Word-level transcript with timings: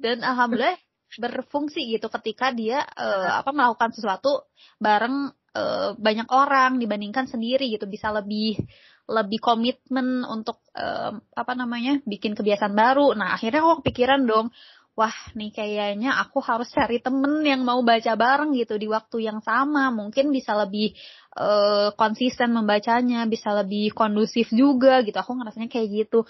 dan 0.00 0.24
alhamdulillah 0.24 0.80
berfungsi 1.18 1.90
gitu 1.90 2.06
ketika 2.08 2.54
dia 2.54 2.86
uh, 2.94 3.42
apa 3.42 3.50
melakukan 3.50 3.90
sesuatu 3.90 4.46
bareng 4.78 5.34
uh, 5.58 5.92
banyak 5.98 6.28
orang 6.30 6.78
dibandingkan 6.78 7.26
sendiri 7.26 7.66
gitu 7.68 7.90
bisa 7.90 8.14
lebih 8.14 8.62
lebih 9.10 9.42
komitmen 9.42 10.22
untuk 10.22 10.62
uh, 10.78 11.18
apa 11.34 11.52
namanya 11.58 11.98
bikin 12.06 12.38
kebiasaan 12.38 12.78
baru. 12.78 13.10
Nah 13.18 13.34
akhirnya 13.34 13.58
aku 13.58 13.82
kepikiran 13.82 14.22
dong, 14.22 14.54
wah 14.94 15.16
nih 15.34 15.50
kayaknya 15.50 16.14
aku 16.14 16.38
harus 16.38 16.70
cari 16.70 17.02
temen 17.02 17.42
yang 17.42 17.66
mau 17.66 17.82
baca 17.82 18.14
bareng 18.14 18.54
gitu 18.54 18.78
di 18.78 18.86
waktu 18.86 19.26
yang 19.26 19.42
sama. 19.42 19.90
Mungkin 19.90 20.30
bisa 20.30 20.54
lebih 20.54 20.94
uh, 21.34 21.90
konsisten 21.98 22.54
membacanya, 22.54 23.26
bisa 23.26 23.50
lebih 23.50 23.90
kondusif 23.98 24.46
juga 24.54 25.02
gitu. 25.02 25.18
Aku 25.18 25.34
ngerasanya 25.34 25.66
kayak 25.66 25.88
gitu. 25.90 26.22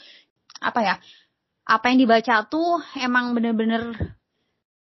Apa 0.64 0.80
ya? 0.80 0.94
Apa 1.70 1.94
yang 1.94 2.02
dibaca 2.02 2.50
tuh 2.50 2.82
emang 2.98 3.30
bener-bener 3.30 3.94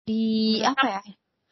di 0.10 0.58
apa 0.66 0.98
ya? 0.98 1.02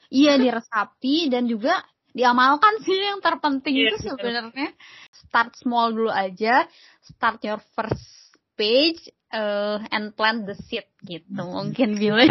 Iya 0.10 0.34
diresapi 0.42 1.30
dan 1.30 1.46
juga 1.46 1.78
diamalkan 2.10 2.82
sih 2.82 2.98
yang 2.98 3.22
terpenting 3.22 3.78
yeah, 3.78 3.94
itu 3.94 4.10
sebenarnya. 4.10 4.74
Start 5.14 5.54
small 5.62 5.94
dulu 5.94 6.10
aja, 6.10 6.66
start 7.06 7.38
your 7.46 7.62
first 7.78 8.34
page 8.58 9.14
uh, 9.30 9.78
and 9.94 10.18
plant 10.18 10.50
the 10.50 10.58
seed 10.58 10.90
gitu. 11.06 11.30
Mungkin 11.38 12.02
bila 12.02 12.26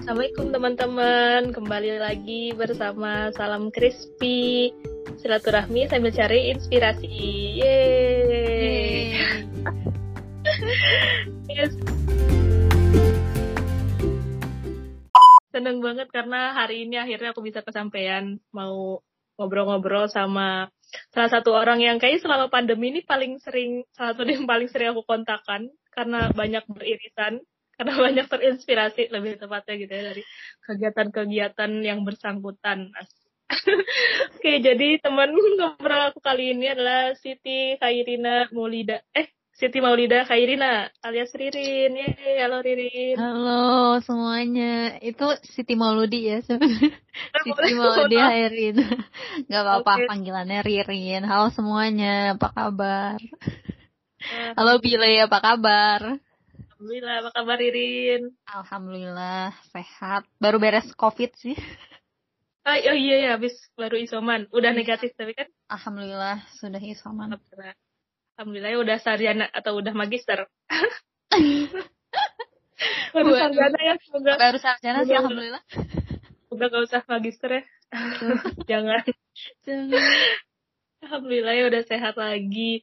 Assalamualaikum 0.00 0.48
teman-teman, 0.48 1.52
kembali 1.52 2.00
lagi 2.00 2.56
bersama 2.56 3.28
Salam 3.36 3.68
Crispy 3.68 4.72
Silaturahmi 5.20 5.88
sambil 5.88 6.12
cari 6.12 6.52
inspirasi 6.52 7.08
Yeay, 7.60 9.16
yes. 11.54 11.72
seneng 15.54 15.78
banget 15.78 16.10
karena 16.10 16.50
hari 16.50 16.82
ini 16.82 16.98
akhirnya 16.98 17.30
aku 17.30 17.46
bisa 17.46 17.62
kesampaian 17.62 18.42
mau 18.50 18.98
ngobrol-ngobrol 19.38 20.10
sama 20.10 20.66
salah 21.14 21.30
satu 21.30 21.54
orang 21.54 21.78
yang 21.78 22.02
kayaknya 22.02 22.26
selama 22.26 22.46
pandemi 22.50 22.90
ini 22.90 23.06
paling 23.06 23.38
sering 23.38 23.86
salah 23.94 24.18
satu 24.18 24.26
yang 24.26 24.50
paling 24.50 24.66
sering 24.66 24.90
aku 24.90 25.06
kontakkan 25.06 25.70
karena 25.94 26.30
banyak 26.34 26.66
beririsan 26.66 27.38
karena 27.78 27.94
banyak 28.10 28.26
terinspirasi 28.26 29.10
lebih 29.10 29.38
tepatnya 29.38 29.74
gitu 29.78 29.92
ya 29.94 30.02
dari 30.14 30.22
kegiatan-kegiatan 30.66 31.70
yang 31.82 32.02
bersangkutan. 32.06 32.90
Oke, 34.36 34.52
jadi 34.60 34.98
teman 35.00 35.32
ngobrol 35.32 36.02
aku 36.12 36.20
kali 36.20 36.56
ini 36.56 36.72
adalah 36.72 37.12
Siti 37.20 37.76
Khairina 37.76 38.48
Maulida. 38.50 39.04
Eh, 39.12 39.28
Siti 39.54 39.78
Maulida 39.78 40.26
Khairina 40.26 40.88
alias 41.04 41.30
Ririn. 41.36 41.94
Yeay, 41.94 42.42
halo 42.42 42.58
Ririn. 42.64 43.14
Halo 43.20 44.00
semuanya. 44.02 44.98
Itu 44.98 45.30
Siti 45.44 45.76
Mauludi 45.76 46.26
ya 46.26 46.42
sebenarnya. 46.42 46.96
Siti 47.44 47.72
Mauludi 47.76 48.16
Khairin. 48.18 48.76
Gak 49.50 49.62
apa-apa 49.62 49.92
okay. 50.00 50.06
panggilannya 50.08 50.60
Ririn. 50.64 51.22
Halo 51.28 51.52
semuanya, 51.54 52.34
apa 52.34 52.48
kabar? 52.50 53.18
Uh, 54.24 54.52
Halo 54.56 54.80
Bile, 54.80 55.22
apa 55.22 55.38
kabar? 55.38 56.00
Alhamdulillah, 56.74 57.14
apa 57.22 57.30
kabar 57.30 57.56
Ririn? 57.60 58.22
Alhamdulillah, 58.48 59.52
sehat. 59.70 60.24
Baru 60.40 60.56
beres 60.58 60.88
COVID 60.96 61.30
sih. 61.38 61.54
Oh, 62.64 62.72
oh 62.72 62.96
iya 62.96 63.16
ya, 63.20 63.28
habis 63.36 63.52
baru 63.76 64.00
isoman. 64.00 64.48
Udah 64.48 64.72
iya. 64.72 64.78
negatif 64.80 65.12
tapi 65.20 65.36
kan? 65.36 65.52
Alhamdulillah, 65.68 66.40
sudah 66.56 66.80
isoman. 66.80 67.36
Alhamdulillah. 67.36 67.76
Alhamdulillah 68.34 68.70
ya 68.72 68.78
udah 68.80 68.98
sarjana 69.04 69.46
atau 69.52 69.76
udah 69.76 69.92
magister. 69.92 70.48
baru 73.14 73.30
sarjana 73.36 73.78
ya, 73.78 73.94
semoga. 74.00 74.32
Baru 74.40 74.58
sarjana 74.58 75.04
sih 75.04 75.12
alhamdulillah. 75.12 75.62
Udah 76.48 76.66
gak 76.72 76.84
usah 76.88 77.02
magister 77.04 77.50
ya. 77.52 77.62
Jangan. 78.70 79.04
Jangan. 79.68 80.02
Alhamdulillah 81.04 81.52
ya 81.52 81.64
udah 81.68 81.82
sehat 81.84 82.16
lagi. 82.16 82.80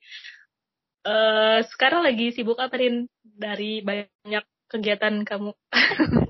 Uh, 1.02 1.66
sekarang 1.74 2.06
lagi 2.06 2.30
sibuk 2.38 2.62
apa 2.62 2.78
Rin? 2.78 3.10
Dari 3.26 3.82
banyak 3.82 4.46
kegiatan 4.70 5.26
kamu? 5.26 5.58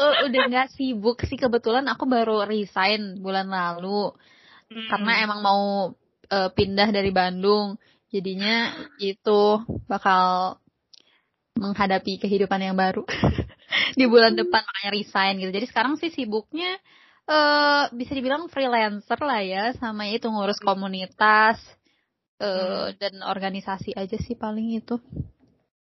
oh, 0.00 0.14
udah 0.26 0.42
nggak 0.48 0.72
sibuk 0.72 1.20
sih. 1.28 1.36
Kebetulan 1.36 1.84
aku 1.92 2.08
baru 2.08 2.48
resign 2.48 3.20
bulan 3.20 3.52
lalu. 3.52 4.16
Hmm. 4.70 4.86
karena 4.86 5.26
emang 5.26 5.42
mau 5.42 5.62
uh, 6.30 6.50
pindah 6.54 6.94
dari 6.94 7.10
Bandung. 7.10 7.74
Jadinya 8.10 8.70
itu 9.02 9.62
bakal 9.90 10.58
menghadapi 11.58 12.22
kehidupan 12.22 12.62
yang 12.62 12.78
baru. 12.78 13.02
Di 13.98 14.06
bulan 14.06 14.38
depan 14.38 14.62
makanya 14.62 14.90
resign 14.94 15.42
gitu. 15.42 15.50
Jadi 15.50 15.66
sekarang 15.66 15.98
sih 15.98 16.14
sibuknya 16.14 16.78
uh, 17.26 17.90
bisa 17.90 18.14
dibilang 18.14 18.46
freelancer 18.46 19.18
lah 19.18 19.42
ya. 19.42 19.64
Sama 19.78 20.06
itu 20.06 20.30
ngurus 20.30 20.62
komunitas 20.62 21.58
uh, 22.38 22.94
dan 22.94 23.26
organisasi 23.26 23.94
aja 23.98 24.16
sih 24.22 24.38
paling 24.38 24.78
itu. 24.78 25.02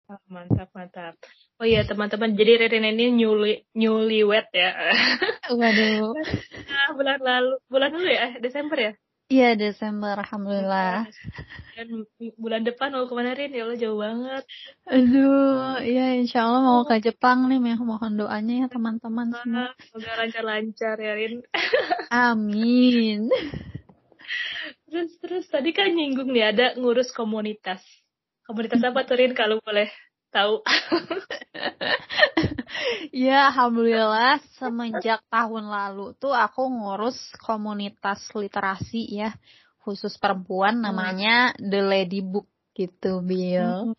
Oh, 0.08 0.20
mantap 0.32 0.72
mantap 0.72 1.20
oh 1.58 1.66
iya 1.66 1.82
teman-teman 1.82 2.38
jadi 2.38 2.66
Ririn 2.66 2.86
ini 2.94 3.10
newly 3.10 3.66
newlywed 3.74 4.46
ya 4.54 4.70
waduh 5.58 6.14
nah, 6.70 6.88
bulan 6.94 7.18
lalu 7.18 7.54
bulan 7.66 7.90
dulu 7.90 8.08
ya 8.08 8.38
Desember 8.38 8.78
ya 8.78 8.92
Iya 9.28 9.60
Desember, 9.60 10.16
alhamdulillah. 10.16 11.04
Dan 11.76 12.08
bulan 12.40 12.64
depan 12.64 12.96
mau 12.96 13.04
ke 13.04 13.12
mana 13.12 13.36
Rin? 13.36 13.52
Ya 13.52 13.68
Allah 13.68 13.76
jauh 13.76 14.00
banget. 14.00 14.44
Aduh, 14.88 15.84
ya 15.84 16.16
insya 16.16 16.48
Allah 16.48 16.64
mau 16.64 16.80
ke 16.88 16.96
Jepang 17.04 17.44
nih, 17.44 17.60
mohon 17.76 18.16
doanya 18.16 18.64
ya 18.64 18.66
teman-teman 18.72 19.28
semua. 19.36 19.76
Semoga 19.84 20.24
lancar-lancar 20.24 20.96
ya 20.96 21.12
Rin. 21.12 21.44
Amin. 22.08 23.28
terus 24.88 25.12
terus 25.20 25.44
tadi 25.52 25.76
kan 25.76 25.92
nyinggung 25.92 26.32
nih 26.32 26.48
ada 26.48 26.66
ngurus 26.80 27.12
komunitas. 27.12 27.84
Komunitas 28.48 28.80
apa 28.80 29.04
tuh 29.04 29.20
Rin 29.20 29.36
kalau 29.36 29.60
boleh 29.60 29.92
tahu? 30.32 30.64
ya 33.26 33.50
alhamdulillah 33.50 34.38
semenjak 34.58 35.22
tahun 35.28 35.68
lalu 35.68 36.14
tuh 36.16 36.32
aku 36.32 36.66
ngurus 36.70 37.18
komunitas 37.42 38.22
literasi 38.34 39.08
ya 39.10 39.34
khusus 39.82 40.20
perempuan 40.20 40.78
hmm. 40.78 40.84
namanya 40.84 41.34
The 41.56 41.80
Lady 41.80 42.20
Book 42.20 42.44
gitu 42.76 43.24
Bill. 43.24 43.90
Hmm. 43.90 43.96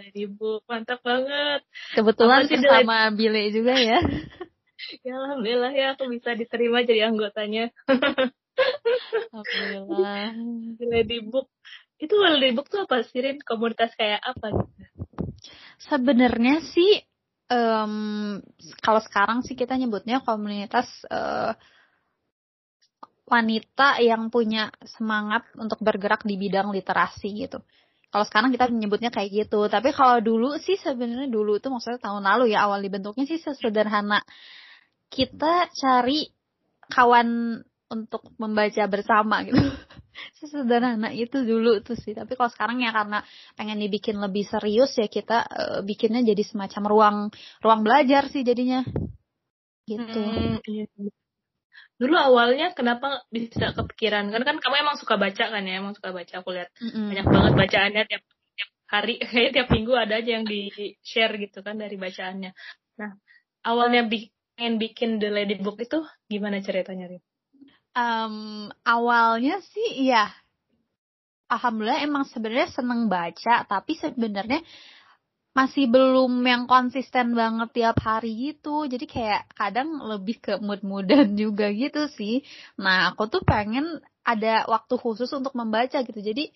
Lady 0.00 0.24
Book 0.26 0.64
mantap 0.64 1.04
banget. 1.04 1.60
Kebetulan 1.92 2.48
sama 2.48 3.12
Bile 3.12 3.52
juga 3.52 3.76
ya. 3.76 4.00
ya 5.06 5.12
alhamdulillah 5.14 5.72
ya 5.76 5.86
aku 5.94 6.08
bisa 6.08 6.32
diterima 6.32 6.82
jadi 6.82 7.12
anggotanya. 7.12 7.68
alhamdulillah. 9.36 10.34
The 10.80 10.86
Lady 10.88 11.20
Book 11.22 11.52
itu 12.00 12.16
Lady 12.16 12.56
Book 12.56 12.72
tuh 12.72 12.88
apa 12.88 13.04
sih 13.04 13.20
Rin? 13.20 13.38
Komunitas 13.44 13.92
kayak 13.94 14.24
apa 14.24 14.56
gitu? 14.56 14.79
Sebenarnya 15.80 16.60
sih 16.60 17.00
um, 17.48 18.38
kalau 18.80 19.00
sekarang 19.00 19.40
sih 19.42 19.56
kita 19.56 19.74
nyebutnya 19.80 20.20
komunitas 20.20 20.86
uh, 21.08 21.56
wanita 23.30 24.02
yang 24.02 24.26
punya 24.28 24.74
semangat 24.82 25.46
untuk 25.54 25.78
bergerak 25.80 26.26
di 26.26 26.34
bidang 26.34 26.74
literasi 26.74 27.46
gitu. 27.46 27.62
Kalau 28.10 28.26
sekarang 28.26 28.50
kita 28.50 28.66
menyebutnya 28.66 29.14
kayak 29.14 29.46
gitu, 29.46 29.70
tapi 29.70 29.94
kalau 29.94 30.18
dulu 30.18 30.58
sih 30.58 30.74
sebenarnya 30.74 31.30
dulu 31.30 31.62
itu 31.62 31.70
maksudnya 31.70 32.02
tahun 32.02 32.26
lalu 32.26 32.50
ya 32.50 32.66
awal 32.66 32.82
dibentuknya 32.82 33.22
sih 33.22 33.38
sesederhana 33.38 34.18
kita 35.14 35.70
cari 35.78 36.26
kawan 36.90 37.62
untuk 37.86 38.34
membaca 38.38 38.82
bersama 38.90 39.46
gitu. 39.46 39.62
Sesederhana 40.38 41.10
itu 41.12 41.42
dulu 41.44 41.80
tuh 41.84 41.96
sih. 41.96 42.16
Tapi 42.16 42.32
kalau 42.34 42.50
sekarang 42.52 42.82
ya 42.82 42.90
karena 42.90 43.24
pengen 43.54 43.78
dibikin 43.78 44.16
lebih 44.18 44.44
serius 44.48 44.94
ya 44.96 45.06
kita 45.06 45.44
uh, 45.46 45.80
bikinnya 45.84 46.24
jadi 46.24 46.42
semacam 46.46 46.82
ruang 46.86 47.18
ruang 47.60 47.80
belajar 47.86 48.28
sih 48.32 48.42
jadinya. 48.42 48.84
Gitu. 49.88 50.20
Hmm, 50.22 50.62
iya. 50.70 50.86
Dulu 52.00 52.16
awalnya 52.16 52.72
kenapa 52.72 53.28
bisa 53.28 53.76
kepikiran? 53.76 54.32
Karena 54.32 54.46
kan 54.48 54.56
kamu 54.56 54.74
emang 54.80 54.96
suka 54.96 55.20
baca 55.20 55.44
kan 55.52 55.62
ya, 55.68 55.84
emang 55.84 55.92
suka 55.92 56.16
baca. 56.16 56.32
Aku 56.40 56.50
lihat 56.56 56.72
mm 56.80 56.88
-hmm. 56.88 57.06
banyak 57.12 57.26
banget 57.28 57.52
bacaannya 57.60 58.02
tiap 58.08 58.22
tiap 58.56 58.70
hari, 58.88 59.14
kayak 59.30 59.50
tiap 59.52 59.68
minggu 59.68 59.92
ada 59.92 60.16
aja 60.16 60.30
yang 60.40 60.48
di 60.48 60.72
share 61.04 61.36
gitu 61.36 61.60
kan 61.60 61.76
dari 61.76 62.00
bacaannya. 62.00 62.56
Nah, 63.04 63.10
awalnya 63.68 64.08
pengen 64.08 64.80
bikin 64.80 65.20
The 65.20 65.28
Lady 65.28 65.60
Book 65.60 65.76
itu 65.80 66.00
gimana 66.28 66.64
ceritanya, 66.64 67.12
Rin? 67.12 67.22
Um, 67.90 68.70
awalnya 68.86 69.58
sih 69.74 70.06
ya 70.06 70.30
alhamdulillah 71.50 72.06
emang 72.06 72.22
sebenarnya 72.30 72.70
seneng 72.70 73.10
baca 73.10 73.66
tapi 73.66 73.98
sebenarnya 73.98 74.62
masih 75.50 75.90
belum 75.90 76.30
yang 76.46 76.70
konsisten 76.70 77.34
banget 77.34 77.74
tiap 77.74 77.98
hari 77.98 78.54
gitu 78.54 78.86
jadi 78.86 79.04
kayak 79.10 79.42
kadang 79.58 79.98
lebih 79.98 80.38
ke 80.38 80.62
mood-moodan 80.62 81.34
juga 81.42 81.74
gitu 81.74 82.06
sih 82.14 82.46
nah 82.78 83.10
aku 83.10 83.26
tuh 83.26 83.42
pengen 83.42 83.98
ada 84.22 84.62
waktu 84.70 84.94
khusus 84.94 85.26
untuk 85.34 85.50
membaca 85.58 85.98
gitu 86.06 86.22
jadi 86.22 86.46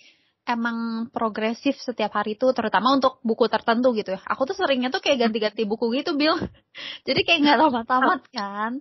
emang 0.44 1.08
progresif 1.08 1.74
setiap 1.80 2.12
hari 2.14 2.36
itu 2.36 2.46
terutama 2.52 2.92
untuk 2.94 3.16
buku 3.24 3.48
tertentu 3.48 3.96
gitu 3.96 4.12
ya. 4.12 4.20
Aku 4.28 4.44
tuh 4.44 4.52
seringnya 4.52 4.92
tuh 4.92 5.00
kayak 5.00 5.24
ganti-ganti 5.24 5.64
buku 5.64 5.88
gitu, 5.96 6.12
Bill. 6.20 6.36
Jadi 7.08 7.20
kayak 7.24 7.38
nggak 7.40 7.58
tamat-tamat 7.64 8.20
kan. 8.28 8.72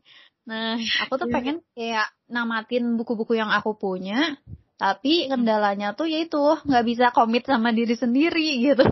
Nah, 0.43 0.75
aku 1.07 1.13
tuh 1.15 1.27
iya. 1.31 1.33
pengen 1.39 1.57
kayak 1.71 2.07
namatin 2.33 2.97
buku-buku 2.97 3.37
yang 3.37 3.53
aku 3.53 3.77
punya, 3.77 4.35
tapi 4.81 5.29
kendalanya 5.29 5.93
tuh 5.93 6.09
yaitu 6.09 6.41
nggak 6.41 6.85
bisa 6.85 7.05
komit 7.13 7.45
sama 7.45 7.69
diri 7.69 7.93
sendiri 7.93 8.59
gitu. 8.59 8.83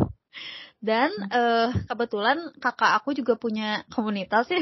Dan 0.82 1.10
uh, 1.30 1.70
kebetulan 1.90 2.54
kakak 2.58 3.02
aku 3.02 3.14
juga 3.18 3.38
punya 3.38 3.86
komunitas 3.90 4.50
ya. 4.50 4.62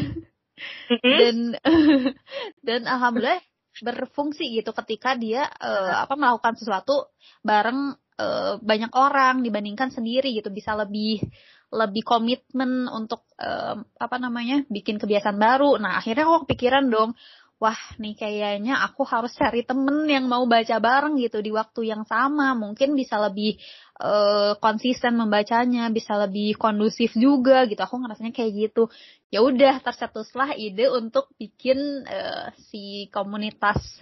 Dan 0.99 1.55
dan 2.67 2.81
alhamdulillah 2.87 3.39
berfungsi 3.79 4.59
gitu 4.59 4.75
ketika 4.75 5.15
dia 5.15 5.47
uh, 5.47 6.03
apa 6.03 6.19
melakukan 6.19 6.59
sesuatu 6.59 7.07
bareng 7.39 7.95
uh, 8.19 8.59
banyak 8.59 8.91
orang 8.91 9.39
dibandingkan 9.39 9.87
sendiri 9.95 10.35
gitu 10.35 10.51
bisa 10.51 10.75
lebih 10.75 11.23
lebih 11.69 12.01
komitmen 12.01 12.89
untuk 12.89 13.29
uh, 13.37 13.77
apa 14.01 14.17
namanya 14.17 14.65
bikin 14.73 14.97
kebiasaan 14.97 15.37
baru. 15.37 15.77
Nah 15.77 16.01
akhirnya 16.01 16.25
aku 16.25 16.49
kepikiran 16.49 16.89
dong, 16.89 17.13
wah 17.59 17.75
nih 17.99 18.15
kayaknya 18.15 18.79
aku 18.87 19.03
harus 19.03 19.35
cari 19.35 19.67
temen 19.67 20.07
yang 20.07 20.31
mau 20.31 20.47
baca 20.47 20.79
bareng 20.79 21.19
gitu 21.19 21.43
di 21.43 21.51
waktu 21.51 21.91
yang 21.91 22.07
sama. 22.07 22.55
Mungkin 22.55 22.95
bisa 22.95 23.19
lebih 23.19 23.59
uh, 23.99 24.55
konsisten 24.63 25.19
membacanya, 25.19 25.91
bisa 25.91 26.15
lebih 26.15 26.55
kondusif 26.55 27.11
juga 27.19 27.67
gitu. 27.67 27.79
Aku 27.83 27.99
ngerasanya 27.99 28.31
kayak 28.31 28.51
gitu. 28.55 28.87
Ya 29.27 29.43
udah 29.43 29.83
tercetuslah 29.83 30.55
ide 30.55 30.87
untuk 30.87 31.29
bikin 31.35 32.07
uh, 32.07 32.55
si 32.71 33.11
komunitas 33.11 33.99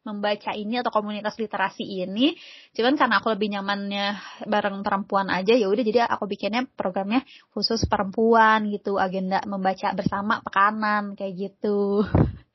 membaca 0.00 0.56
ini 0.56 0.80
atau 0.80 0.88
komunitas 0.88 1.36
literasi 1.36 1.84
ini 1.84 2.32
cuman 2.72 2.96
karena 2.96 3.20
aku 3.20 3.36
lebih 3.36 3.52
nyamannya 3.52 4.16
bareng 4.48 4.80
perempuan 4.80 5.28
aja 5.28 5.52
ya 5.52 5.68
udah 5.68 5.84
jadi 5.84 6.08
aku 6.08 6.24
bikinnya 6.24 6.64
programnya 6.72 7.20
khusus 7.52 7.84
perempuan 7.84 8.72
gitu 8.72 8.96
agenda 8.96 9.44
membaca 9.44 9.92
bersama 9.92 10.40
pekanan 10.40 11.12
kayak 11.20 11.52
gitu 11.52 12.00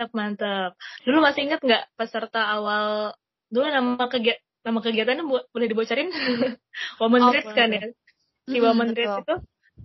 mantap 0.00 0.16
mantap. 0.16 0.70
Dulu 1.04 1.20
masih 1.20 1.44
inget 1.44 1.60
nggak 1.60 1.92
peserta 1.92 2.48
awal 2.48 3.12
dulu 3.52 3.68
nama 3.68 4.08
kegiatan 4.08 4.40
nama 4.64 4.80
kegiatannya 4.80 5.24
boleh 5.28 5.66
dibocorin? 5.68 6.08
Women 7.00 7.20
oh, 7.20 7.32
Race 7.36 7.52
kan 7.52 7.68
ya? 7.68 7.92
si 8.48 8.56
mm, 8.56 8.64
Women 8.64 8.90
Race 8.96 9.16
itu? 9.20 9.36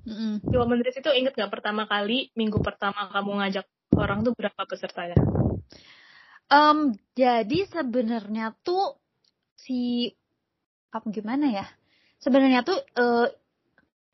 Mm. 0.07 0.35
si 0.39 0.55
Women 0.55 0.79
Race 0.83 0.99
itu 1.03 1.11
inget 1.11 1.35
nggak 1.35 1.51
pertama 1.51 1.83
kali 1.83 2.31
minggu 2.35 2.63
pertama 2.63 3.11
kamu 3.11 3.43
ngajak 3.43 3.67
orang 3.95 4.23
tuh 4.23 4.31
berapa 4.31 4.61
pesertanya? 4.63 5.19
Um, 6.47 6.95
jadi 7.15 7.67
sebenarnya 7.67 8.55
tuh 8.63 8.95
si 9.59 10.11
apa 10.95 11.11
gimana 11.11 11.51
ya? 11.51 11.67
Sebenarnya 12.23 12.63
tuh 12.63 12.79
uh, 12.95 13.27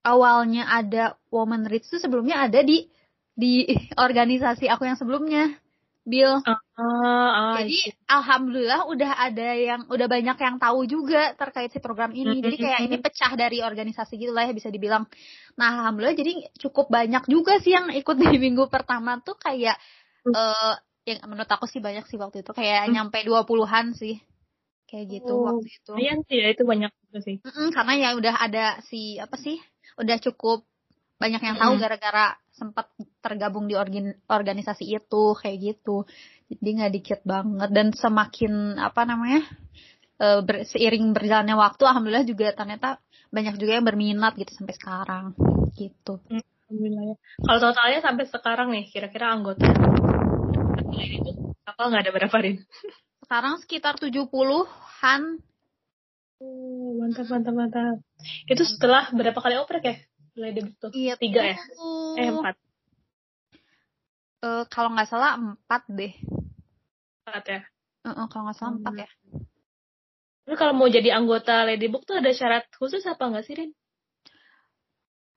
awalnya 0.02 0.66
ada 0.66 1.22
Woman 1.30 1.70
Rich 1.70 1.94
tuh 1.94 2.02
sebelumnya 2.02 2.42
ada 2.42 2.66
di 2.66 2.90
di 3.38 3.70
organisasi 4.10 4.66
aku 4.66 4.90
yang 4.90 4.98
sebelumnya. 4.98 5.61
Bill. 6.02 6.42
Uh, 6.42 6.58
uh, 6.82 7.62
Jadi 7.62 7.94
alhamdulillah 8.10 8.90
udah 8.90 9.12
ada 9.22 9.50
yang 9.54 9.82
udah 9.86 10.08
banyak 10.10 10.38
yang 10.42 10.58
tahu 10.58 10.90
juga 10.90 11.38
terkait 11.38 11.70
si 11.70 11.78
program 11.78 12.10
ini. 12.10 12.42
Jadi 12.42 12.58
kayak 12.58 12.80
ini 12.90 12.98
pecah 12.98 13.32
dari 13.38 13.62
organisasi 13.62 14.18
gitu 14.18 14.34
lah 14.34 14.50
ya 14.50 14.54
bisa 14.58 14.74
dibilang. 14.74 15.06
Nah 15.62 15.86
alhamdulillah 15.86 16.18
jadi 16.18 16.34
cukup 16.58 16.90
banyak 16.90 17.30
juga 17.30 17.62
sih 17.62 17.78
yang 17.78 17.94
ikut 17.94 18.18
di 18.18 18.38
minggu 18.42 18.66
pertama 18.74 19.22
tuh 19.22 19.38
kayak 19.38 19.78
uh, 20.26 20.74
yang 21.06 21.22
menurut 21.30 21.50
aku 21.50 21.70
sih 21.70 21.82
banyak 21.82 22.06
sih 22.10 22.18
waktu 22.18 22.42
itu 22.42 22.52
kayak 22.54 22.90
hmm. 22.90 22.94
nyampe 22.98 23.22
dua 23.22 23.46
puluhan 23.46 23.94
sih 23.94 24.18
kayak 24.90 25.22
gitu 25.22 25.34
oh, 25.38 25.54
waktu 25.54 25.70
itu. 25.70 25.94
Iya 26.02 26.14
sih 26.26 26.38
ya 26.42 26.48
itu 26.50 26.64
banyak 26.66 26.92
juga 27.08 27.20
sih. 27.22 27.38
Mm 27.46 27.52
-mm, 27.54 27.68
karena 27.78 27.94
ya 27.94 28.10
udah 28.18 28.36
ada 28.42 28.66
si 28.90 29.22
apa 29.22 29.38
sih 29.38 29.62
udah 30.02 30.18
cukup 30.18 30.66
banyak 31.22 31.42
yang 31.46 31.58
tahu 31.62 31.78
gara-gara 31.78 32.41
sempat 32.52 32.92
tergabung 33.24 33.66
di 33.66 33.76
organ, 33.76 34.16
organisasi 34.28 34.88
itu 34.92 35.24
kayak 35.40 35.58
gitu. 35.60 36.04
Jadi 36.52 36.70
nggak 36.78 36.94
dikit 36.94 37.20
banget 37.24 37.70
dan 37.72 37.96
semakin 37.96 38.76
apa 38.78 39.08
namanya 39.08 39.42
e, 40.20 40.28
ber, 40.44 40.68
seiring 40.68 41.16
berjalannya 41.16 41.56
waktu 41.56 41.84
alhamdulillah 41.88 42.28
juga 42.28 42.52
ternyata 42.52 43.00
banyak 43.32 43.56
juga 43.56 43.80
yang 43.80 43.88
berminat 43.88 44.36
gitu 44.36 44.52
sampai 44.52 44.76
sekarang 44.76 45.26
gitu. 45.80 46.20
Hmm, 46.28 46.44
alhamdulillah 46.44 47.04
ya. 47.08 47.16
Kalau 47.40 47.60
totalnya 47.60 48.00
sampai 48.04 48.26
sekarang 48.28 48.68
nih 48.76 48.86
kira-kira 48.92 49.32
anggota 49.32 49.72
kapal 51.72 51.88
nggak 51.88 52.04
ada 52.04 52.14
berapa 52.14 52.38
Rin? 52.44 52.58
Sekarang 53.24 53.54
sekitar 53.64 53.96
70-an. 53.96 55.22
Oh, 56.42 56.90
mantap, 57.00 57.26
mantap, 57.30 57.54
mantap. 57.54 57.98
Itu 58.50 58.66
setelah 58.66 59.08
berapa 59.14 59.38
kali 59.40 59.56
oprek 59.62 59.84
ya? 59.86 59.96
Mulai 60.36 60.52
debut 60.52 60.76
tuh? 60.78 60.92
Iya, 60.92 61.14
tiga 61.16 61.42
ya? 61.44 61.58
Eh, 62.18 62.30
empat. 62.32 62.56
Uh, 64.42 64.64
kalau 64.68 64.90
nggak 64.96 65.10
salah 65.10 65.38
empat 65.38 65.84
deh. 65.92 66.14
Empat 67.28 67.44
ya? 67.46 67.62
Uh, 68.02 68.10
uh, 68.10 68.26
kalau 68.28 68.50
nggak 68.50 68.58
salah 68.58 68.74
empat 68.76 68.94
hmm. 68.94 69.04
ya. 69.06 69.10
Tapi 70.42 70.56
kalau 70.58 70.74
mau 70.74 70.90
jadi 70.90 71.14
anggota 71.14 71.64
Ladybook 71.64 72.04
tuh 72.04 72.18
ada 72.18 72.34
syarat 72.34 72.66
khusus 72.74 73.06
apa 73.06 73.30
nggak 73.30 73.46
sih, 73.46 73.56
Rin? 73.56 73.72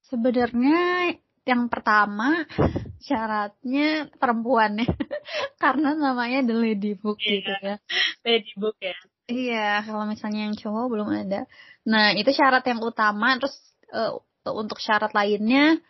Sebenarnya 0.09 1.15
yang 1.44 1.69
pertama 1.69 2.49
syaratnya 3.06 4.09
perempuan 4.17 4.81
ya 4.81 4.88
karena 5.62 5.93
namanya 5.93 6.41
The 6.41 6.56
Lady 6.56 6.93
Book 6.97 7.20
yeah, 7.20 7.32
gitu 7.37 7.53
ya 7.61 7.77
Lady 8.25 8.53
Book 8.56 8.77
ya 8.81 8.97
iya 9.29 9.85
kalau 9.85 10.09
misalnya 10.09 10.49
yang 10.49 10.56
cowok 10.56 10.87
belum 10.88 11.09
ada 11.12 11.44
nah 11.85 12.17
itu 12.17 12.32
syarat 12.32 12.65
yang 12.65 12.81
utama 12.81 13.37
terus 13.37 13.55
uh, 13.93 14.17
untuk 14.56 14.81
syarat 14.81 15.12
lainnya 15.12 15.85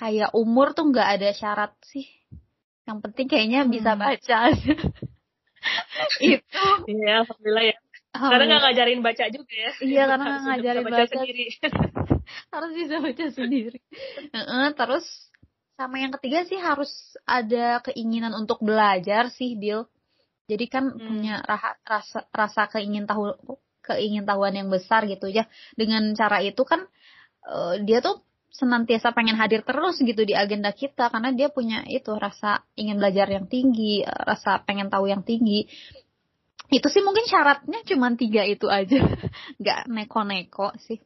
kayak 0.00 0.32
umur 0.32 0.72
tuh 0.72 0.88
nggak 0.88 1.08
ada 1.20 1.28
syarat 1.36 1.76
sih. 1.84 2.08
Yang 2.88 2.98
penting 3.04 3.26
kayaknya 3.28 3.60
hmm. 3.68 3.70
bisa 3.70 3.92
baca. 4.00 4.38
Itu. 6.24 6.64
Iya 6.88 7.28
alhamdulillah 7.28 7.64
ya. 7.68 7.76
Karena 8.10 8.44
nggak 8.48 8.62
ngajarin 8.64 9.00
baca 9.04 9.24
juga 9.28 9.52
ya. 9.52 9.70
Iya 9.84 10.02
karena 10.08 10.24
nggak 10.24 10.44
ngajarin 10.48 10.84
baca, 10.88 10.96
baca 10.96 11.04
sendiri. 11.12 11.46
Harus 12.52 12.70
bisa 12.72 12.96
baca 12.98 13.24
sendiri. 13.28 13.80
Terus 14.80 15.06
sama 15.76 15.96
yang 16.00 16.12
ketiga 16.20 16.44
sih 16.44 16.60
harus 16.60 16.92
ada 17.24 17.80
keinginan 17.80 18.36
untuk 18.36 18.60
belajar 18.60 19.32
sih 19.32 19.56
Bill 19.56 19.88
jadi 20.50 20.66
kan 20.66 20.84
hmm. 20.90 20.98
punya 20.98 21.34
rasa 21.86 22.26
rasa 22.34 22.66
keingin 22.66 23.06
tahu 23.06 23.30
keingin 23.86 24.26
tahuan 24.26 24.58
yang 24.58 24.66
besar 24.66 25.06
gitu 25.06 25.30
ya. 25.30 25.46
Dengan 25.78 26.10
cara 26.18 26.42
itu 26.42 26.66
kan 26.66 26.82
uh, 27.46 27.78
dia 27.78 28.02
tuh 28.02 28.18
senantiasa 28.50 29.14
pengen 29.14 29.38
hadir 29.38 29.62
terus 29.62 30.02
gitu 30.02 30.26
di 30.26 30.34
agenda 30.34 30.74
kita 30.74 31.08
karena 31.08 31.30
dia 31.30 31.48
punya 31.48 31.86
itu 31.86 32.10
rasa 32.18 32.66
ingin 32.74 32.98
belajar 32.98 33.30
yang 33.30 33.46
tinggi 33.46 34.02
rasa 34.04 34.60
pengen 34.66 34.90
tahu 34.90 35.06
yang 35.06 35.22
tinggi. 35.22 35.70
Itu 36.70 36.86
sih 36.86 37.02
mungkin 37.02 37.26
syaratnya 37.26 37.82
cuma 37.82 38.14
tiga 38.14 38.46
itu 38.46 38.70
aja. 38.70 39.02
Nggak 39.60 39.80
neko-neko 39.90 40.70
sih. 40.86 41.02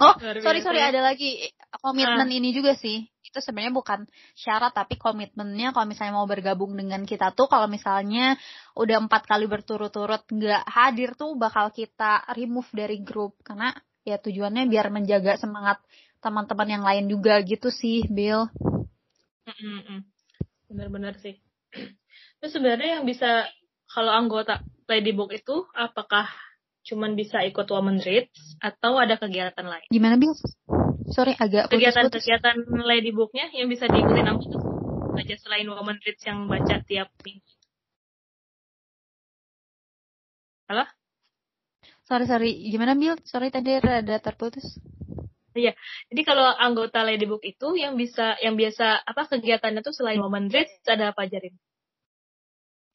Oh, 0.00 0.16
sorry 0.18 0.64
sorry 0.64 0.80
ada 0.80 1.04
lagi 1.04 1.52
komitmen 1.78 2.28
uh. 2.28 2.36
ini 2.40 2.50
juga 2.56 2.72
sih. 2.74 3.04
Itu 3.20 3.38
sebenarnya 3.38 3.70
bukan 3.76 4.00
syarat 4.34 4.72
tapi 4.74 4.96
komitmennya 4.96 5.76
kalau 5.76 5.86
misalnya 5.86 6.14
mau 6.16 6.26
bergabung 6.26 6.74
dengan 6.74 7.04
kita 7.04 7.36
tuh 7.36 7.46
kalau 7.46 7.68
misalnya 7.70 8.34
udah 8.74 8.96
empat 9.06 9.28
kali 9.28 9.46
berturut-turut 9.46 10.24
nggak 10.26 10.64
hadir 10.66 11.14
tuh 11.14 11.36
bakal 11.36 11.68
kita 11.70 12.24
remove 12.32 12.68
dari 12.72 12.98
grup. 13.04 13.38
Karena 13.44 13.70
ya 14.02 14.16
tujuannya 14.16 14.66
biar 14.66 14.88
menjaga 14.88 15.36
semangat 15.36 15.78
teman-teman 16.20 16.68
yang 16.68 16.84
lain 16.84 17.04
juga 17.08 17.40
gitu 17.40 17.72
sih, 17.72 18.04
Bill. 18.06 18.46
Bener-bener 20.70 21.16
sih. 21.18 21.40
Terus 22.38 22.52
sebenarnya 22.52 23.00
yang 23.00 23.04
bisa 23.04 23.48
kalau 23.90 24.14
anggota 24.14 24.62
Ladybook 24.86 25.34
itu 25.34 25.66
apakah 25.74 26.30
cuman 26.86 27.12
bisa 27.12 27.44
ikut 27.44 27.66
woman 27.68 28.00
reads 28.00 28.56
atau 28.58 28.96
ada 28.96 29.20
kegiatan 29.20 29.66
lain. 29.66 29.86
Gimana 29.92 30.16
Bil? 30.16 30.32
Sorry 31.10 31.34
agak 31.36 31.68
kegiatan-kegiatan 31.68 32.56
ladybooknya 32.86 33.50
yang 33.52 33.66
bisa 33.66 33.90
diikutin 33.90 34.26
anggota 34.30 34.58
aja 35.20 35.36
selain 35.36 35.68
woman 35.68 35.98
reads 36.00 36.22
yang 36.24 36.48
baca 36.48 36.80
tiap 36.86 37.12
minggu. 37.22 37.44
Halo? 40.70 40.86
Sorry 42.06 42.26
sorry, 42.26 42.50
gimana 42.70 42.94
Bil? 42.96 43.18
Sorry 43.26 43.50
tadi 43.52 43.78
ada 43.78 44.16
terputus. 44.22 44.78
Iya, 45.60 45.72
jadi 46.08 46.22
kalau 46.24 46.48
anggota 46.48 47.04
Ladybook 47.04 47.44
itu 47.44 47.76
yang 47.76 48.00
bisa, 48.00 48.40
yang 48.40 48.56
biasa 48.56 49.04
apa 49.04 49.28
kegiatannya 49.28 49.84
tuh 49.84 49.92
selain 49.92 50.18
woman 50.18 50.48
reads 50.48 50.72
ada 50.88 51.12
apa 51.12 51.28
ajarin? 51.28 51.52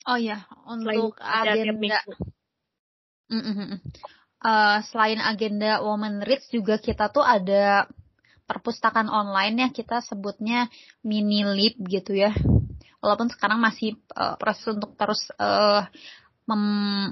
Oh 0.05 0.17
iya, 0.17 0.45
untuk 0.65 1.17
agenda 1.21 2.01
Mm 3.25 3.81
uh, 4.45 4.77
selain 4.93 5.17
agenda 5.17 5.81
Women 5.81 6.21
Reads 6.21 6.53
juga 6.53 6.77
kita 6.77 7.09
tuh 7.09 7.25
ada 7.25 7.89
perpustakaan 8.45 9.09
online 9.09 9.65
ya 9.65 9.69
kita 9.73 10.05
sebutnya 10.05 10.69
mini 11.01 11.41
lib 11.41 11.81
gitu 11.89 12.13
ya. 12.13 12.29
Walaupun 13.01 13.33
sekarang 13.33 13.57
masih 13.57 13.97
uh, 14.13 14.37
proses 14.37 14.77
untuk 14.77 14.93
terus 14.93 15.25
uh, 15.41 15.85
mem 16.45 16.61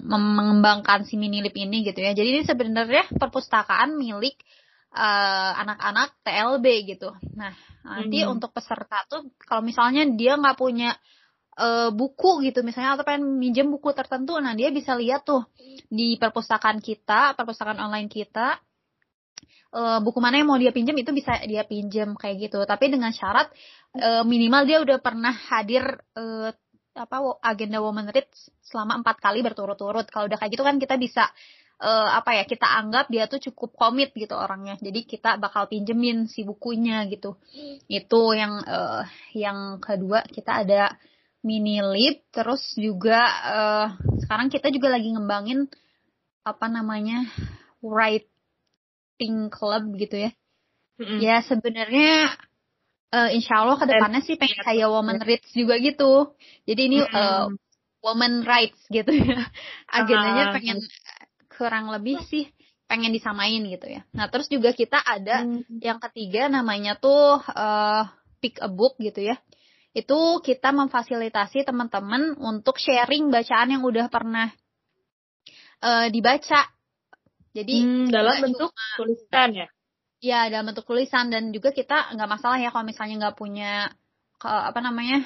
mengembangkan 0.05 1.09
si 1.09 1.17
mini 1.17 1.41
lip 1.41 1.57
ini 1.57 1.81
gitu 1.81 1.97
ya. 1.97 2.13
Jadi 2.13 2.29
ini 2.37 2.41
sebenarnya 2.45 3.09
perpustakaan 3.17 3.97
milik 3.97 4.37
uh, 4.93 5.51
anak-anak 5.65 6.21
TLB 6.21 6.65
gitu. 6.95 7.09
Nah, 7.33 7.51
nanti 7.83 8.21
hmm. 8.21 8.31
untuk 8.37 8.53
peserta 8.53 9.03
tuh 9.09 9.33
kalau 9.41 9.65
misalnya 9.65 10.05
dia 10.13 10.37
nggak 10.37 10.55
punya 10.55 10.93
uh, 11.57 11.89
buku 11.89 12.45
gitu 12.45 12.61
misalnya 12.61 12.95
atau 12.95 13.05
pengen 13.05 13.41
minjem 13.41 13.67
buku 13.67 13.91
tertentu, 13.97 14.37
nah 14.37 14.53
dia 14.53 14.69
bisa 14.69 14.93
lihat 14.93 15.25
tuh 15.25 15.49
di 15.89 16.15
perpustakaan 16.21 16.79
kita, 16.79 17.33
perpustakaan 17.33 17.81
online 17.81 18.07
kita 18.07 18.61
uh, 19.73 19.99
buku 19.99 20.19
mana 20.21 20.39
yang 20.39 20.47
mau 20.47 20.59
dia 20.61 20.69
pinjam 20.69 20.93
itu 20.95 21.11
bisa 21.11 21.41
dia 21.43 21.65
pinjam 21.65 22.13
kayak 22.13 22.49
gitu. 22.49 22.61
Tapi 22.63 22.93
dengan 22.93 23.09
syarat 23.11 23.49
uh, 23.97 24.23
minimal 24.23 24.63
dia 24.69 24.77
udah 24.79 24.97
pernah 25.01 25.33
hadir 25.33 25.83
uh, 26.15 26.53
apa 26.93 27.17
agenda 27.41 27.81
Women 27.81 28.13
Read 28.13 28.29
selama 28.61 29.01
empat 29.01 29.17
kali 29.17 29.41
berturut-turut. 29.41 30.05
Kalau 30.13 30.29
udah 30.29 30.37
kayak 30.37 30.51
gitu 30.53 30.63
kan 30.63 30.77
kita 30.77 30.95
bisa 31.01 31.25
uh, 31.79 32.09
apa 32.19 32.37
ya 32.37 32.43
kita 32.45 32.67
anggap 32.67 33.09
dia 33.09 33.25
tuh 33.25 33.39
cukup 33.39 33.73
komit 33.73 34.13
gitu 34.13 34.35
orangnya. 34.35 34.77
Jadi 34.77 35.07
kita 35.07 35.39
bakal 35.41 35.71
pinjemin 35.71 36.29
si 36.29 36.45
bukunya 36.45 37.05
gitu. 37.09 37.39
Itu 37.89 38.35
yang 38.37 38.61
uh, 38.65 39.07
yang 39.33 39.81
kedua 39.81 40.27
kita 40.29 40.65
ada 40.65 40.93
mini 41.43 41.83
lip 41.83 42.23
terus 42.31 42.61
juga 42.79 43.19
uh, 43.43 43.87
sekarang 44.23 44.47
kita 44.47 44.71
juga 44.71 44.95
lagi 44.95 45.11
ngembangin 45.11 45.67
apa 46.43 46.65
namanya 46.71 47.27
writing 47.83 49.47
club 49.51 49.91
gitu 49.97 50.29
ya. 50.29 50.31
Mm-hmm. 50.99 51.19
Ya 51.19 51.41
sebenarnya 51.43 52.37
uh, 53.13 53.29
insya 53.29 53.61
Allah 53.61 53.77
ke 53.77 53.85
depannya 53.85 54.21
sih 54.25 54.35
pengen 54.35 54.61
kayak 54.65 54.89
woman 54.89 55.21
rights 55.21 55.49
juga 55.53 55.77
gitu. 55.77 56.33
Jadi 56.65 56.81
ini 56.89 56.99
hmm. 57.05 57.13
uh, 57.13 57.47
woman 58.01 58.41
rights 58.43 58.81
gitu 58.89 59.13
ya. 59.13 59.45
Agendanya 59.97 60.49
uh. 60.49 60.53
pengen 60.57 60.81
kurang 61.55 61.89
lebih 61.93 62.21
sih 62.27 62.49
pengen 62.89 63.15
disamain 63.15 63.63
gitu 63.65 63.89
ya. 63.89 64.05
Nah 64.13 64.29
terus 64.29 64.51
juga 64.51 64.75
kita 64.75 65.01
ada 65.01 65.41
hmm. 65.47 65.81
yang 65.81 65.97
ketiga 65.97 66.51
namanya 66.51 66.99
tuh 66.99 67.41
uh, 67.41 68.03
pick 68.43 68.59
a 68.59 68.69
book 68.69 68.99
gitu 68.99 69.33
ya. 69.33 69.39
Itu 69.93 70.41
kita 70.41 70.73
memfasilitasi 70.73 71.65
teman-teman 71.65 72.35
untuk 72.41 72.81
sharing 72.81 73.29
bacaan 73.29 73.73
yang 73.77 73.83
udah 73.85 74.09
pernah 74.09 74.49
uh, 75.81 76.07
dibaca. 76.09 76.69
Jadi 77.53 77.75
hmm, 77.85 78.09
dalam 78.09 78.41
bentuk 78.41 78.73
cuma, 78.73 78.97
tulisan 78.97 79.49
ya? 79.53 79.67
Ya, 80.23 80.39
dalam 80.49 80.73
bentuk 80.73 80.89
tulisan 80.89 81.29
dan 81.29 81.53
juga 81.53 81.69
kita 81.69 82.17
nggak 82.17 82.29
masalah 82.29 82.57
ya 82.57 82.73
kalau 82.73 82.85
misalnya 82.87 83.29
nggak 83.29 83.37
punya 83.37 83.93
apa 84.43 84.79
namanya 84.83 85.23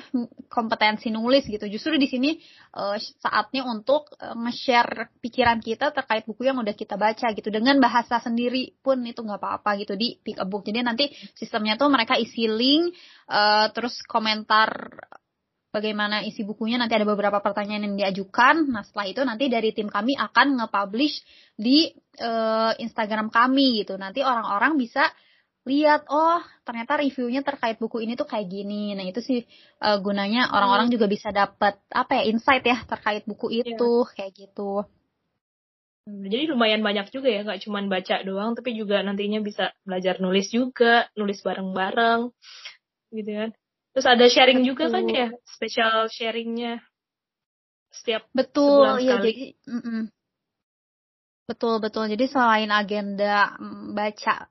kompetensi 0.47 1.09
nulis 1.09 1.45
gitu. 1.49 1.65
Justru 1.65 1.97
di 1.97 2.05
sini 2.05 2.37
uh, 2.77 2.97
saatnya 2.97 3.65
untuk 3.65 4.13
uh, 4.17 4.37
nge-share 4.37 5.09
pikiran 5.19 5.57
kita 5.61 5.89
terkait 5.91 6.23
buku 6.29 6.45
yang 6.45 6.61
udah 6.61 6.75
kita 6.77 6.95
baca 6.95 7.33
gitu 7.33 7.49
dengan 7.49 7.81
bahasa 7.81 8.21
sendiri 8.21 8.77
pun 8.79 9.01
itu 9.05 9.25
nggak 9.25 9.41
apa-apa 9.41 9.81
gitu 9.81 9.97
di 9.97 10.21
pick 10.21 10.37
a 10.37 10.45
book. 10.45 10.65
Jadi 10.65 10.85
nanti 10.85 11.09
sistemnya 11.33 11.75
tuh 11.75 11.89
mereka 11.89 12.15
isi 12.15 12.45
link 12.45 12.93
uh, 13.29 13.69
terus 13.73 13.97
komentar 14.05 14.69
bagaimana 15.77 16.25
isi 16.25 16.41
bukunya 16.41 16.81
nanti 16.81 16.97
ada 16.97 17.05
beberapa 17.05 17.37
pertanyaan 17.43 17.91
yang 17.91 17.95
diajukan. 17.99 18.65
Nah, 18.71 18.81
setelah 18.81 19.07
itu 19.13 19.21
nanti 19.21 19.45
dari 19.51 19.69
tim 19.75 19.91
kami 19.91 20.17
akan 20.17 20.57
nge-publish 20.63 21.15
di 21.53 21.91
uh, 22.17 22.73
Instagram 22.81 23.29
kami 23.29 23.85
gitu. 23.85 23.99
Nanti 23.99 24.25
orang-orang 24.25 24.79
bisa 24.79 25.05
lihat 25.67 26.07
oh 26.07 26.39
ternyata 26.63 26.97
reviewnya 26.97 27.43
terkait 27.43 27.77
buku 27.77 28.01
ini 28.07 28.15
tuh 28.15 28.25
kayak 28.25 28.47
gini 28.47 28.95
nah 28.95 29.03
itu 29.03 29.19
sih 29.19 29.43
uh, 29.83 29.99
gunanya 29.99 30.49
orang-orang 30.55 30.87
juga 30.87 31.05
bisa 31.11 31.29
dapat 31.35 31.75
apa 31.91 32.23
ya 32.23 32.23
insight 32.31 32.63
ya 32.63 32.79
terkait 32.87 33.27
buku 33.27 33.51
iya. 33.51 33.75
itu 33.75 33.91
yeah. 34.07 34.15
kayak 34.15 34.33
gitu 34.33 34.87
hmm, 36.07 36.25
jadi 36.31 36.43
lumayan 36.55 36.81
banyak 36.81 37.11
juga 37.11 37.27
ya 37.27 37.43
nggak 37.43 37.67
cuma 37.67 37.83
baca 37.85 38.15
doang 38.23 38.55
tapi 38.55 38.73
juga 38.79 39.03
nantinya 39.03 39.43
bisa 39.43 39.75
belajar 39.83 40.23
nulis 40.23 40.47
juga 40.49 41.11
nulis 41.19 41.43
bareng-bareng 41.43 42.31
gitu 43.13 43.31
kan 43.35 43.51
Terus 43.97 44.13
ada 44.13 44.25
sharing 44.29 44.61
betul. 44.61 44.69
juga 44.69 44.83
kan 44.93 45.03
ya, 45.09 45.27
special 45.41 46.05
sharingnya 46.13 46.85
setiap 47.91 48.29
betul 48.31 49.01
iya 49.01 49.17
jadi 49.19 49.57
mm 49.65 49.81
-mm. 49.81 50.01
betul 51.49 51.81
betul 51.81 52.05
jadi 52.05 52.25
selain 52.29 52.69
agenda 52.69 53.57
mm, 53.57 53.97
baca 53.97 54.47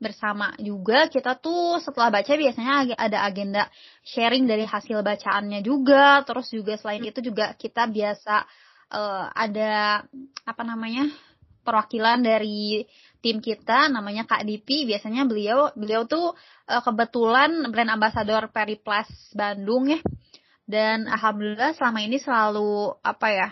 bersama 0.00 0.56
juga 0.56 1.12
kita 1.12 1.36
tuh 1.36 1.76
setelah 1.84 2.08
baca 2.08 2.32
biasanya 2.32 2.96
ada 2.96 3.18
agenda 3.28 3.68
sharing 4.02 4.48
dari 4.48 4.64
hasil 4.64 5.04
bacaannya 5.04 5.60
juga. 5.60 6.24
Terus 6.24 6.48
juga 6.48 6.74
selain 6.80 7.04
itu 7.04 7.20
juga 7.20 7.52
kita 7.54 7.84
biasa 7.84 8.48
uh, 8.96 9.28
ada 9.36 10.02
apa 10.48 10.62
namanya 10.64 11.04
perwakilan 11.60 12.24
dari 12.24 12.88
tim 13.20 13.44
kita 13.44 13.92
namanya 13.92 14.24
Kak 14.24 14.48
Dipi. 14.48 14.88
Biasanya 14.88 15.28
beliau 15.28 15.68
beliau 15.76 16.08
tuh 16.08 16.32
uh, 16.66 16.82
kebetulan 16.82 17.52
brand 17.68 17.92
ambassador 17.92 18.48
Periplus 18.48 19.12
Bandung 19.36 19.92
ya. 19.92 20.00
Dan 20.64 21.10
alhamdulillah 21.10 21.76
selama 21.76 22.00
ini 22.00 22.16
selalu 22.16 22.94
apa 23.04 23.28
ya 23.28 23.48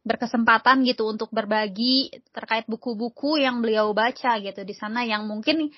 berkesempatan 0.00 0.80
gitu 0.88 1.04
untuk 1.08 1.28
berbagi 1.28 2.08
terkait 2.32 2.64
buku-buku 2.64 3.36
yang 3.36 3.60
beliau 3.60 3.92
baca 3.92 4.40
gitu 4.40 4.64
di 4.64 4.72
sana 4.72 5.04
yang 5.04 5.28
mungkin 5.28 5.68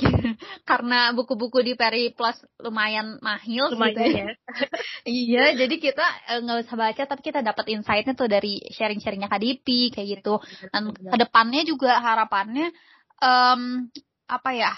karena 0.70 1.12
buku-buku 1.12 1.60
di 1.60 1.72
Peri 1.76 2.10
Plus 2.14 2.38
lumayan 2.62 3.20
mahil 3.20 3.70
lumayan 3.74 3.94
gitu 3.94 4.02
ya. 4.16 4.26
iya, 5.06 5.44
jadi 5.54 5.74
kita 5.76 6.06
eh, 6.30 6.40
nggak 6.40 6.58
usah 6.66 6.76
baca 6.78 7.02
tapi 7.04 7.22
kita 7.22 7.40
dapat 7.44 7.64
insight-nya 7.68 8.14
tuh 8.16 8.30
dari 8.30 8.58
sharing-sharingnya 8.72 9.28
KDP 9.28 9.92
kayak 9.92 10.08
gitu. 10.20 10.40
Dan 10.72 10.94
ke 10.94 11.16
depannya 11.20 11.62
juga 11.68 12.00
harapannya 12.00 12.72
um, 13.20 13.86
apa 14.30 14.50
ya 14.56 14.72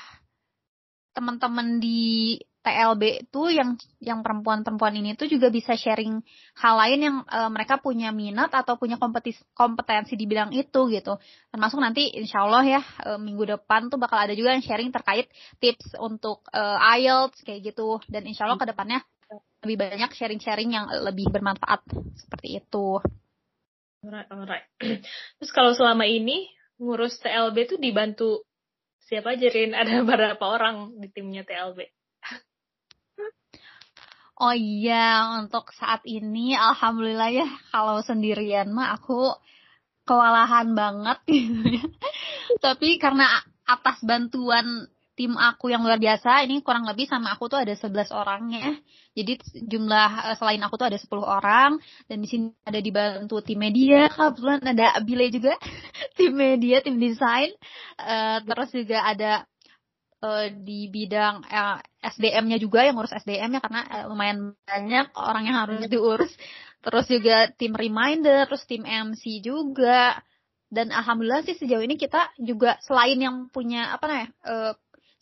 teman-teman 1.12 1.76
di 1.78 2.40
TLB 2.62 3.26
itu 3.26 3.42
yang 3.50 3.74
yang 3.98 4.22
perempuan-perempuan 4.22 4.94
ini 4.94 5.18
tuh 5.18 5.26
juga 5.26 5.50
bisa 5.50 5.74
sharing 5.74 6.22
hal 6.62 6.74
lain 6.78 7.00
yang 7.02 7.16
uh, 7.26 7.50
mereka 7.50 7.82
punya 7.82 8.14
minat 8.14 8.54
atau 8.54 8.78
punya 8.78 8.94
kompetensi 9.02 9.42
kompetensi 9.50 10.14
di 10.14 10.30
bidang 10.30 10.54
itu 10.54 10.86
gitu. 10.94 11.18
Termasuk 11.50 11.82
nanti 11.82 12.14
insya 12.14 12.46
Allah 12.46 12.62
ya 12.78 12.82
uh, 13.02 13.18
minggu 13.18 13.58
depan 13.58 13.90
tuh 13.90 13.98
bakal 13.98 14.22
ada 14.22 14.32
juga 14.38 14.54
yang 14.54 14.62
sharing 14.62 14.94
terkait 14.94 15.26
tips 15.58 15.98
untuk 15.98 16.46
uh, 16.54 16.78
IELTS 16.94 17.42
kayak 17.42 17.74
gitu. 17.74 17.98
Dan 18.06 18.30
insya 18.30 18.46
Allah 18.46 18.62
ke 18.62 18.70
depannya 18.70 19.02
lebih 19.62 19.78
banyak 19.78 20.10
sharing-sharing 20.14 20.74
yang 20.74 20.86
lebih 21.06 21.30
bermanfaat 21.30 21.86
seperti 22.18 22.62
itu. 22.62 22.98
Alright, 24.02 24.28
alright. 24.30 24.66
Terus 25.38 25.50
kalau 25.54 25.74
selama 25.78 26.06
ini 26.06 26.50
ngurus 26.82 27.22
TLB 27.22 27.70
tuh 27.70 27.78
dibantu 27.78 28.42
siapa 29.06 29.38
aja? 29.38 29.46
Ada 29.82 30.02
berapa 30.02 30.42
orang 30.42 30.98
di 30.98 31.10
timnya 31.10 31.46
TLB? 31.46 32.01
Oh 34.42 34.50
iya, 34.58 35.38
untuk 35.38 35.70
saat 35.70 36.02
ini 36.02 36.58
alhamdulillah 36.58 37.30
ya 37.30 37.46
kalau 37.70 38.02
sendirian 38.02 38.74
mah 38.74 38.98
aku 38.98 39.30
kewalahan 40.02 40.74
banget 40.74 41.18
gitu 41.30 41.78
ya. 41.78 41.84
Tapi 42.58 42.98
karena 42.98 43.38
atas 43.62 44.02
bantuan 44.02 44.90
tim 45.14 45.38
aku 45.38 45.70
yang 45.70 45.86
luar 45.86 46.02
biasa, 46.02 46.42
ini 46.42 46.58
kurang 46.66 46.90
lebih 46.90 47.06
sama 47.06 47.30
aku 47.38 47.46
tuh 47.46 47.62
ada 47.62 47.70
11 47.70 48.10
orang 48.10 48.42
ya. 48.50 48.74
Jadi 49.14 49.32
jumlah 49.62 50.34
eh, 50.34 50.36
selain 50.40 50.62
aku 50.66 50.74
tuh 50.74 50.90
ada 50.90 50.98
10 50.98 51.22
orang 51.22 51.78
dan 52.10 52.16
di 52.18 52.26
sini 52.26 52.50
ada 52.66 52.82
dibantu 52.82 53.38
tim 53.46 53.62
media, 53.62 54.10
kebetulan 54.10 54.58
ada 54.66 54.98
Bile 55.06 55.30
juga, 55.30 55.54
tim 56.18 56.34
media, 56.34 56.82
tim 56.82 56.98
desain. 56.98 57.54
Uh, 57.94 58.42
terus 58.42 58.74
juga 58.74 59.06
ada 59.06 59.46
uh, 60.22 60.46
di 60.48 60.86
bidang 60.88 61.42
uh, 61.44 61.78
eh, 61.82 62.08
SDM-nya 62.14 62.62
juga 62.62 62.86
yang 62.86 62.96
ngurus 62.96 63.14
SDM 63.18 63.58
ya 63.58 63.60
karena 63.60 63.82
uh, 63.90 64.04
lumayan 64.08 64.54
banyak 64.64 65.06
orang 65.18 65.44
yang 65.50 65.56
harus 65.66 65.84
diurus. 65.90 66.32
Terus 66.82 67.06
juga 67.06 67.50
tim 67.54 67.74
reminder, 67.74 68.46
terus 68.46 68.66
tim 68.66 68.82
MC 68.86 69.42
juga. 69.42 70.18
Dan 70.72 70.88
alhamdulillah 70.88 71.44
sih 71.44 71.58
sejauh 71.58 71.84
ini 71.84 72.00
kita 72.00 72.32
juga 72.40 72.80
selain 72.80 73.20
yang 73.20 73.52
punya 73.52 73.92
apa 73.92 74.04
namanya, 74.08 74.30
uh, 74.46 74.72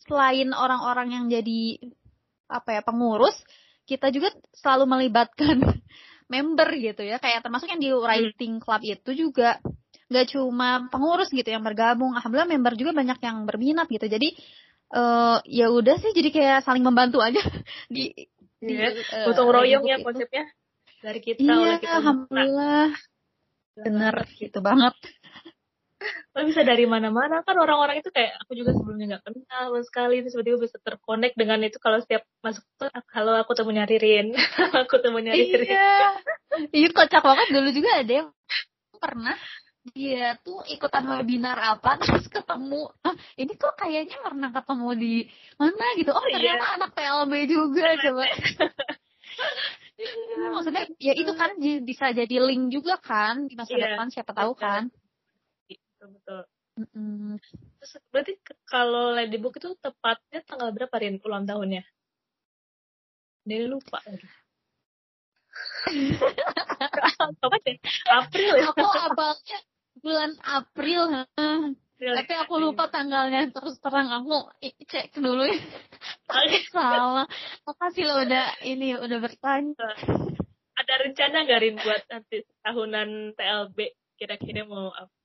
selain 0.07 0.49
orang-orang 0.55 1.07
yang 1.11 1.25
jadi 1.27 1.91
apa 2.49 2.79
ya 2.79 2.81
pengurus, 2.81 3.35
kita 3.85 4.09
juga 4.09 4.31
selalu 4.57 4.85
melibatkan 4.89 5.59
member 6.33 6.69
gitu 6.79 7.03
ya. 7.03 7.19
Kayak 7.21 7.45
termasuk 7.45 7.67
yang 7.69 7.81
di 7.83 7.91
writing 7.93 8.57
club 8.57 8.81
itu 8.81 9.11
juga 9.13 9.61
nggak 10.11 10.35
cuma 10.35 10.87
pengurus 10.91 11.29
gitu 11.29 11.47
yang 11.47 11.61
bergabung. 11.61 12.17
Alhamdulillah 12.17 12.49
member 12.49 12.73
juga 12.73 12.91
banyak 12.97 13.19
yang 13.21 13.45
berminat 13.45 13.87
gitu. 13.87 14.07
Jadi 14.09 14.33
uh, 14.91 15.37
ya 15.47 15.71
udah 15.71 15.95
sih 15.97 16.11
jadi 16.11 16.29
kayak 16.29 16.59
saling 16.67 16.83
membantu 16.83 17.23
aja. 17.23 17.39
Di, 17.93 18.11
di 18.61 18.77
yeah. 18.77 18.93
uh, 18.93 19.25
gotong 19.31 19.49
royong 19.49 19.83
ya 19.89 19.97
konsepnya. 20.05 20.45
Dari 21.01 21.17
kita 21.17 21.41
iya, 21.41 21.57
oleh 21.57 21.77
kita 21.81 21.97
alhamdulillah. 21.97 22.93
Bener 23.73 24.15
gitu 24.37 24.59
banget. 24.61 24.93
Lo 26.37 26.45
bisa 26.45 26.61
dari 26.61 26.85
mana-mana. 26.85 27.41
Kan 27.41 27.57
orang-orang 27.57 28.05
itu 28.05 28.13
kayak 28.13 28.37
aku 28.45 28.53
juga 28.53 28.77
sebelumnya 28.77 29.17
nggak 29.17 29.23
kenal 29.25 29.73
sekali 29.81 30.21
terus 30.21 30.37
tiba-tiba 30.37 30.57
bisa 30.61 30.77
terkonek 30.77 31.33
dengan 31.33 31.57
itu. 31.65 31.81
Kalau 31.81 31.97
setiap 31.97 32.21
masuk 32.45 32.61
tuh 32.77 32.93
kalau 33.09 33.33
aku 33.41 33.57
temunya 33.57 33.89
Ririn. 33.89 34.37
Aku 34.85 35.01
temunya 35.01 35.33
Ririn. 35.33 35.65
Iya. 35.73 35.97
Iya 36.69 36.89
kocak 36.93 37.25
banget. 37.25 37.47
Dulu 37.49 37.69
juga 37.73 37.89
ada 37.97 38.13
yang 38.13 38.29
pernah 39.01 39.37
dia 39.89 40.37
tuh 40.45 40.61
ikutan 40.69 41.01
webinar 41.09 41.57
apa 41.57 41.97
terus 42.01 42.29
ketemu. 42.29 42.93
Ah, 43.01 43.17
ini 43.37 43.53
kok 43.57 43.73
kayaknya 43.73 44.17
pernah 44.21 44.49
ketemu 44.53 44.89
di 44.93 45.15
mana 45.57 45.85
gitu. 45.97 46.11
Oh 46.13 46.25
ternyata 46.29 46.65
iya. 46.65 46.75
anak 46.77 46.91
PLB 46.93 47.33
juga 47.49 47.87
coba. 47.97 48.25
Iya, 50.01 50.49
maksudnya 50.49 50.89
ya 50.97 51.13
itu 51.13 51.29
kan 51.37 51.61
bisa 51.61 52.09
jadi 52.09 52.41
link 52.41 52.73
juga 52.73 52.97
kan 52.97 53.45
di 53.45 53.53
masa 53.53 53.77
iya, 53.77 53.93
depan 53.93 54.09
siapa 54.09 54.33
tahu 54.33 54.57
kan. 54.57 54.89
Betul 55.69 56.17
betul. 56.17 56.41
Mm 56.81 57.37
terus 57.77 57.93
berarti 58.09 58.33
kalau 58.65 59.13
Ladybook 59.13 59.61
itu 59.61 59.77
tepatnya 59.77 60.41
tanggal 60.41 60.73
berapa 60.73 60.95
Rin 60.97 61.21
ulang 61.21 61.45
tahunnya? 61.45 61.85
Dia 63.45 63.69
lupa 63.69 64.01
lagi 64.09 64.25
apa 67.41 67.57
sih 67.65 67.75
April 68.09 68.51
ya? 68.57 68.65
Aku 68.69 68.85
apalnya 68.85 69.57
bulan 70.01 70.31
April 70.45 71.01
tapi 72.01 72.33
aku 72.33 72.57
lupa 72.57 72.89
tanggalnya 72.89 73.53
terus 73.53 73.77
terang 73.77 74.09
aku 74.09 74.49
cek 74.89 75.13
dulu 75.21 75.45
ya. 75.45 75.61
Salah. 76.73 77.29
Makasih 77.61 78.09
lo 78.09 78.25
udah 78.25 78.57
ini 78.65 78.97
udah 78.97 79.19
bertanya. 79.21 79.89
Ada 80.73 80.93
rencana 81.05 81.45
gak 81.45 81.61
Rin 81.61 81.77
buat 81.77 82.01
nanti 82.09 82.41
tahunan 82.65 83.37
TLB 83.37 83.77
kira-kira 84.17 84.65
mau 84.65 84.89
apa 84.89 85.20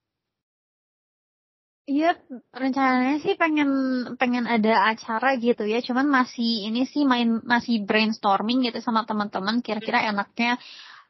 Iya, 1.87 2.19
rencananya 2.51 3.23
sih 3.23 3.39
pengen 3.39 3.71
pengen 4.19 4.51
ada 4.51 4.91
acara 4.91 5.39
gitu 5.39 5.63
ya. 5.71 5.79
Cuman 5.79 6.11
masih 6.11 6.67
ini 6.67 6.83
sih 6.83 7.07
main 7.07 7.39
masih 7.47 7.87
brainstorming 7.87 8.67
gitu 8.67 8.83
sama 8.83 9.07
teman-teman. 9.07 9.63
Kira-kira 9.63 10.03
hmm. 10.03 10.11
enaknya 10.11 10.59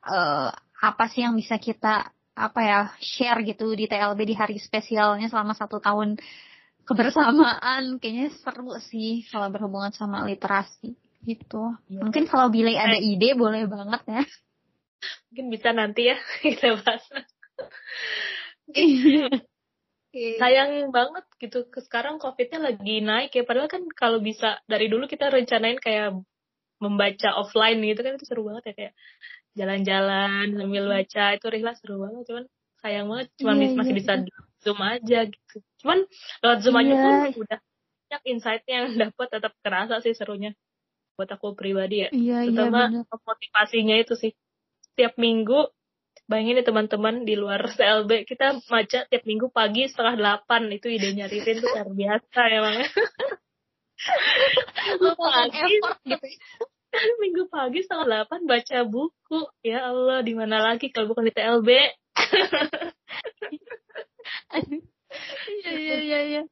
uh, 0.05 0.53
apa 0.85 1.05
sih 1.09 1.25
yang 1.25 1.33
bisa 1.33 1.57
kita 1.57 2.13
apa 2.37 2.61
ya 2.61 2.81
share 3.01 3.41
gitu 3.49 3.73
di 3.73 3.89
TLB 3.89 4.21
di 4.29 4.37
hari 4.37 4.61
spesialnya 4.61 5.33
selama 5.33 5.57
satu 5.57 5.81
tahun 5.81 6.21
kebersamaan. 6.85 7.97
Kayaknya 7.97 8.37
seru 8.45 8.77
sih 8.77 9.25
kalau 9.33 9.49
berhubungan 9.49 9.97
sama 9.97 10.29
literasi 10.29 10.93
gitu. 11.25 11.73
Ya. 11.89 12.05
Mungkin 12.05 12.29
kalau 12.29 12.53
Billy 12.53 12.77
ada 12.77 13.01
ide 13.01 13.33
boleh 13.33 13.65
banget 13.65 14.05
ya. 14.13 14.23
Mungkin 15.33 15.47
bisa 15.49 15.73
nanti 15.73 16.13
ya 16.13 16.21
kita 16.45 16.77
bahas. 16.85 17.05
Iya 18.77 19.33
okay. 20.17 20.41
sayang 20.41 20.89
banget 20.89 21.25
gitu 21.37 21.69
sekarang 21.85 22.17
covidnya 22.17 22.73
lagi 22.73 23.05
naik 23.05 23.37
ya 23.37 23.45
padahal 23.45 23.69
kan 23.69 23.85
kalau 23.93 24.19
bisa 24.25 24.57
dari 24.65 24.89
dulu 24.89 25.05
kita 25.05 25.29
rencanain 25.29 25.77
kayak 25.77 26.17
membaca 26.81 27.29
offline 27.37 27.85
gitu 27.85 28.01
kan 28.01 28.17
itu 28.17 28.25
seru 28.25 28.49
banget 28.49 28.73
ya 28.73 28.75
kayak 28.77 28.95
jalan-jalan 29.57 30.47
sambil 30.57 30.85
hmm. 30.89 30.93
baca 30.93 31.25
itu 31.37 31.47
rihla 31.49 31.73
seru 31.77 31.97
banget 32.01 32.25
cuman 32.29 32.45
sayang 32.81 33.07
banget 33.09 33.29
cuman 33.41 33.57
yeah, 33.61 33.77
masih 33.77 33.93
yeah. 33.93 33.99
bisa 34.01 34.13
iya. 34.17 34.41
zoom 34.61 34.81
aja 34.81 35.19
gitu 35.29 35.57
cuman 35.85 35.99
lewat 36.45 36.59
zoom 36.65 36.77
yeah. 36.77 36.83
aja 36.85 36.95
pun 36.97 37.13
iya. 37.13 37.37
udah 37.37 37.59
banyak 38.07 38.23
insightnya 38.29 38.75
yang 38.85 38.89
dapat 39.09 39.29
tetap 39.33 39.53
kerasa 39.61 39.95
sih 40.05 40.13
serunya 40.17 40.53
buat 41.17 41.29
aku 41.33 41.57
pribadi 41.57 42.05
ya 42.05 42.09
yeah, 42.13 42.41
iya, 42.45 42.53
terutama 42.53 42.93
yeah, 42.93 43.21
motivasinya 43.25 43.97
itu 43.97 44.15
sih 44.17 44.33
tiap 44.97 45.17
minggu 45.17 45.69
Bayangin 46.27 46.59
ya 46.59 46.65
teman-teman 46.67 47.23
di 47.23 47.39
luar 47.39 47.71
CLB 47.71 48.27
kita 48.27 48.59
baca 48.67 49.07
tiap 49.07 49.23
minggu 49.23 49.47
pagi 49.55 49.87
setengah 49.87 50.19
delapan 50.19 50.67
itu 50.75 50.91
idenya 50.91 51.31
Ririn 51.31 51.63
tuh 51.63 51.71
luar 51.71 51.87
biasa 51.87 52.41
emang. 52.51 52.83
pagi 55.23 55.63
gitu. 56.03 56.27
minggu 57.23 57.47
pagi 57.47 57.87
setengah 57.87 58.07
delapan 58.11 58.43
baca 58.43 58.79
buku 58.83 59.41
ya 59.63 59.87
Allah 59.87 60.27
di 60.27 60.35
mana 60.35 60.67
lagi 60.67 60.91
kalau 60.91 61.15
bukan 61.15 61.31
di 61.31 61.35
TLB. 61.35 61.71
Iya 65.47 65.73
iya 65.79 65.97
iya 66.11 66.21
iya 66.27 66.43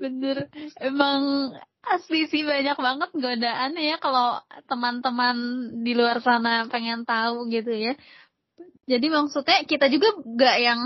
bener 0.00 0.48
emang 0.80 1.52
asli 1.84 2.24
sih 2.28 2.40
banyak 2.40 2.76
banget 2.76 3.10
godaan 3.12 3.76
ya 3.76 4.00
kalau 4.00 4.40
teman-teman 4.64 5.36
di 5.84 5.92
luar 5.92 6.24
sana 6.24 6.64
pengen 6.72 7.04
tahu 7.04 7.52
gitu 7.52 7.68
ya 7.68 7.92
jadi 8.90 9.06
maksudnya 9.06 9.62
kita 9.70 9.86
juga 9.86 10.18
gak 10.18 10.56
yang 10.58 10.80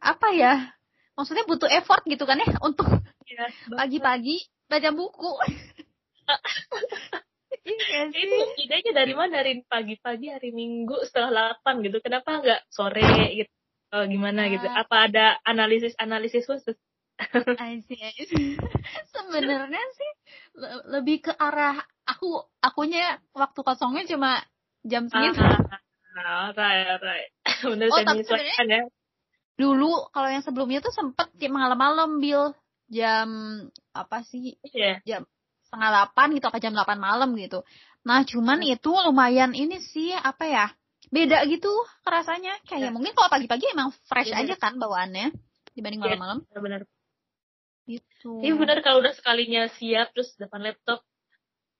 apa 0.00 0.32
ya? 0.32 0.72
Maksudnya 1.12 1.44
butuh 1.44 1.68
effort 1.68 2.00
gitu 2.08 2.24
kan 2.24 2.40
ya 2.40 2.56
untuk 2.64 2.88
iya, 3.28 3.52
pagi-pagi 3.68 4.48
baca 4.64 4.88
buku. 4.96 5.32
iya 7.68 8.08
sih. 8.08 8.24
Itu 8.24 8.64
idenya 8.64 8.96
dari 8.96 9.12
mana 9.12 9.44
dari 9.44 9.60
pagi-pagi 9.68 10.32
hari 10.32 10.56
Minggu 10.56 11.04
setengah 11.04 11.28
delapan 11.28 11.74
gitu? 11.84 12.00
Kenapa 12.00 12.40
nggak 12.40 12.60
sore 12.72 13.36
gitu? 13.36 13.52
Oh, 13.90 14.06
gimana 14.06 14.46
gitu? 14.48 14.64
Ah. 14.64 14.86
Apa 14.86 15.10
ada 15.10 15.36
analisis-analisis 15.44 16.46
khusus? 16.46 16.78
Sebenarnya 19.12 19.84
sih 19.92 20.10
lebih 20.88 21.28
ke 21.28 21.32
arah 21.36 21.76
aku 22.08 22.40
akunya 22.64 23.20
waktu 23.36 23.60
kosongnya 23.60 24.08
cuma 24.08 24.40
jam 24.88 25.04
segitu. 25.10 25.44
Ah, 25.44 25.82
Nah, 26.16 26.50
right, 26.54 26.98
right. 27.06 27.30
Bener 27.62 27.86
oh, 27.90 27.98
tapi 28.02 28.26
ya. 28.26 28.82
Dulu 29.54 30.08
kalau 30.10 30.28
yang 30.32 30.42
sebelumnya 30.42 30.80
tuh 30.80 30.94
sempet 30.94 31.28
tiap 31.36 31.52
malam-malam 31.52 32.18
Bill 32.18 32.56
jam 32.88 33.28
apa 33.92 34.24
sih? 34.26 34.56
Yeah. 34.72 35.04
Jam 35.06 35.28
setengah 35.68 35.88
delapan 35.92 36.28
gitu 36.34 36.46
ke 36.50 36.58
jam 36.58 36.72
delapan 36.74 36.98
malam 36.98 37.30
gitu. 37.38 37.62
Nah, 38.02 38.24
cuman 38.24 38.64
hmm. 38.64 38.74
itu 38.80 38.90
lumayan 38.90 39.52
ini 39.54 39.78
sih 39.78 40.10
apa 40.16 40.48
ya? 40.48 40.66
Beda 41.12 41.44
gitu 41.46 41.70
rasanya. 42.02 42.56
Kayak 42.66 42.90
yeah. 42.90 42.92
mungkin 42.94 43.12
kalau 43.14 43.30
pagi-pagi 43.30 43.70
emang 43.70 43.94
fresh 44.08 44.32
yeah. 44.32 44.40
aja 44.42 44.54
kan 44.56 44.80
bawaannya 44.80 45.30
dibanding 45.76 46.00
iya, 46.02 46.16
malam-malam. 46.16 46.38
Yeah, 46.50 46.62
benar. 46.64 46.80
Gitu. 47.86 48.32
Iya 48.42 48.54
benar 48.56 48.78
kalau 48.82 49.02
udah 49.04 49.14
sekalinya 49.14 49.68
siap 49.76 50.14
terus 50.14 50.34
depan 50.38 50.62
laptop 50.62 51.02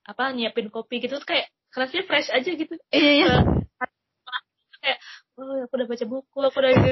apa 0.05 0.35
nyiapin 0.35 0.73
kopi 0.73 0.99
gitu 0.99 1.23
kayak 1.23 1.49
kerasnya 1.71 2.03
fresh 2.05 2.29
aja 2.35 2.51
gitu. 2.51 2.75
Iya, 2.91 3.13
iya 3.25 3.27
kayak 3.31 3.60
oh 5.41 5.57
aku 5.65 5.75
udah 5.81 5.89
baca 5.89 6.05
buku 6.05 6.39
aku 6.45 6.57
udah 6.61 6.71
ini 6.71 6.91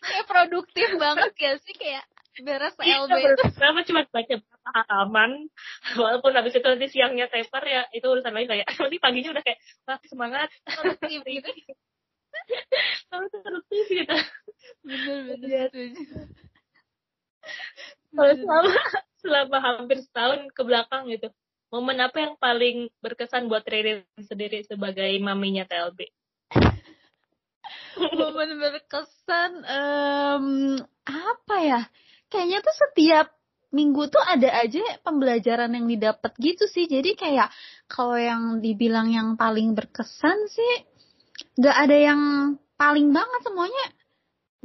kayak 0.00 0.26
produktif 0.30 0.88
banget 0.96 1.32
ya 1.34 1.52
sih 1.58 1.74
kayak 1.74 2.04
beres 2.36 2.76
LB 2.76 2.84
iya, 2.84 3.32
itu 3.32 3.44
kenapa 3.56 3.80
cuma 3.88 4.00
baca 4.12 4.34
berapa 4.36 4.68
halaman 4.86 5.30
walaupun 5.96 6.32
habis 6.36 6.52
itu 6.52 6.68
nanti 6.68 6.86
siangnya 6.92 7.26
taper 7.32 7.64
ya 7.64 7.82
itu 7.96 8.04
urusan 8.04 8.30
lain 8.30 8.44
kayak 8.46 8.66
nanti 8.84 8.96
paginya 9.00 9.32
udah 9.32 9.44
kayak 9.44 9.58
wah 9.88 9.96
semangat. 10.04 10.52
Produktif 10.68 11.24
gitu. 11.24 11.48
Produktif 13.40 13.84
gitu. 13.88 14.16
Bener 14.84 15.18
bener 15.32 15.68
kalau 18.16 18.34
selama 18.34 18.72
selama 19.20 19.58
hampir 19.60 19.98
setahun 20.02 20.40
ke 20.52 20.62
belakang 20.64 21.08
gitu 21.12 21.28
momen 21.70 21.98
apa 22.00 22.16
yang 22.22 22.34
paling 22.38 22.88
berkesan 23.02 23.50
buat 23.50 23.66
Riri 23.66 24.06
sendiri 24.22 24.62
sebagai 24.64 25.10
maminya 25.18 25.66
TLB 25.66 26.06
momen 27.96 28.60
berkesan 28.60 29.52
um, 29.64 30.46
apa 31.06 31.56
ya? 31.62 31.80
Kayaknya 32.28 32.58
tuh 32.62 32.76
setiap 32.76 33.26
minggu 33.72 34.08
tuh 34.08 34.22
ada 34.22 34.62
aja 34.62 34.80
pembelajaran 35.02 35.72
yang 35.74 35.86
didapat 35.86 36.32
gitu 36.38 36.64
sih. 36.68 36.86
Jadi 36.88 37.16
kayak 37.16 37.48
kalau 37.88 38.16
yang 38.16 38.60
dibilang 38.60 39.12
yang 39.12 39.34
paling 39.34 39.72
berkesan 39.76 40.38
sih 40.50 40.74
nggak 41.60 41.76
ada 41.76 41.96
yang 41.96 42.20
paling 42.76 43.12
banget 43.12 43.40
semuanya. 43.44 43.86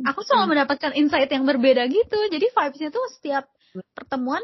Aku 0.01 0.25
selalu 0.25 0.57
mendapatkan 0.57 0.97
insight 0.97 1.29
yang 1.29 1.45
berbeda 1.45 1.85
gitu. 1.91 2.17
Jadi 2.31 2.47
vibesnya 2.49 2.89
tuh 2.89 3.05
setiap 3.13 3.45
pertemuan 3.95 4.41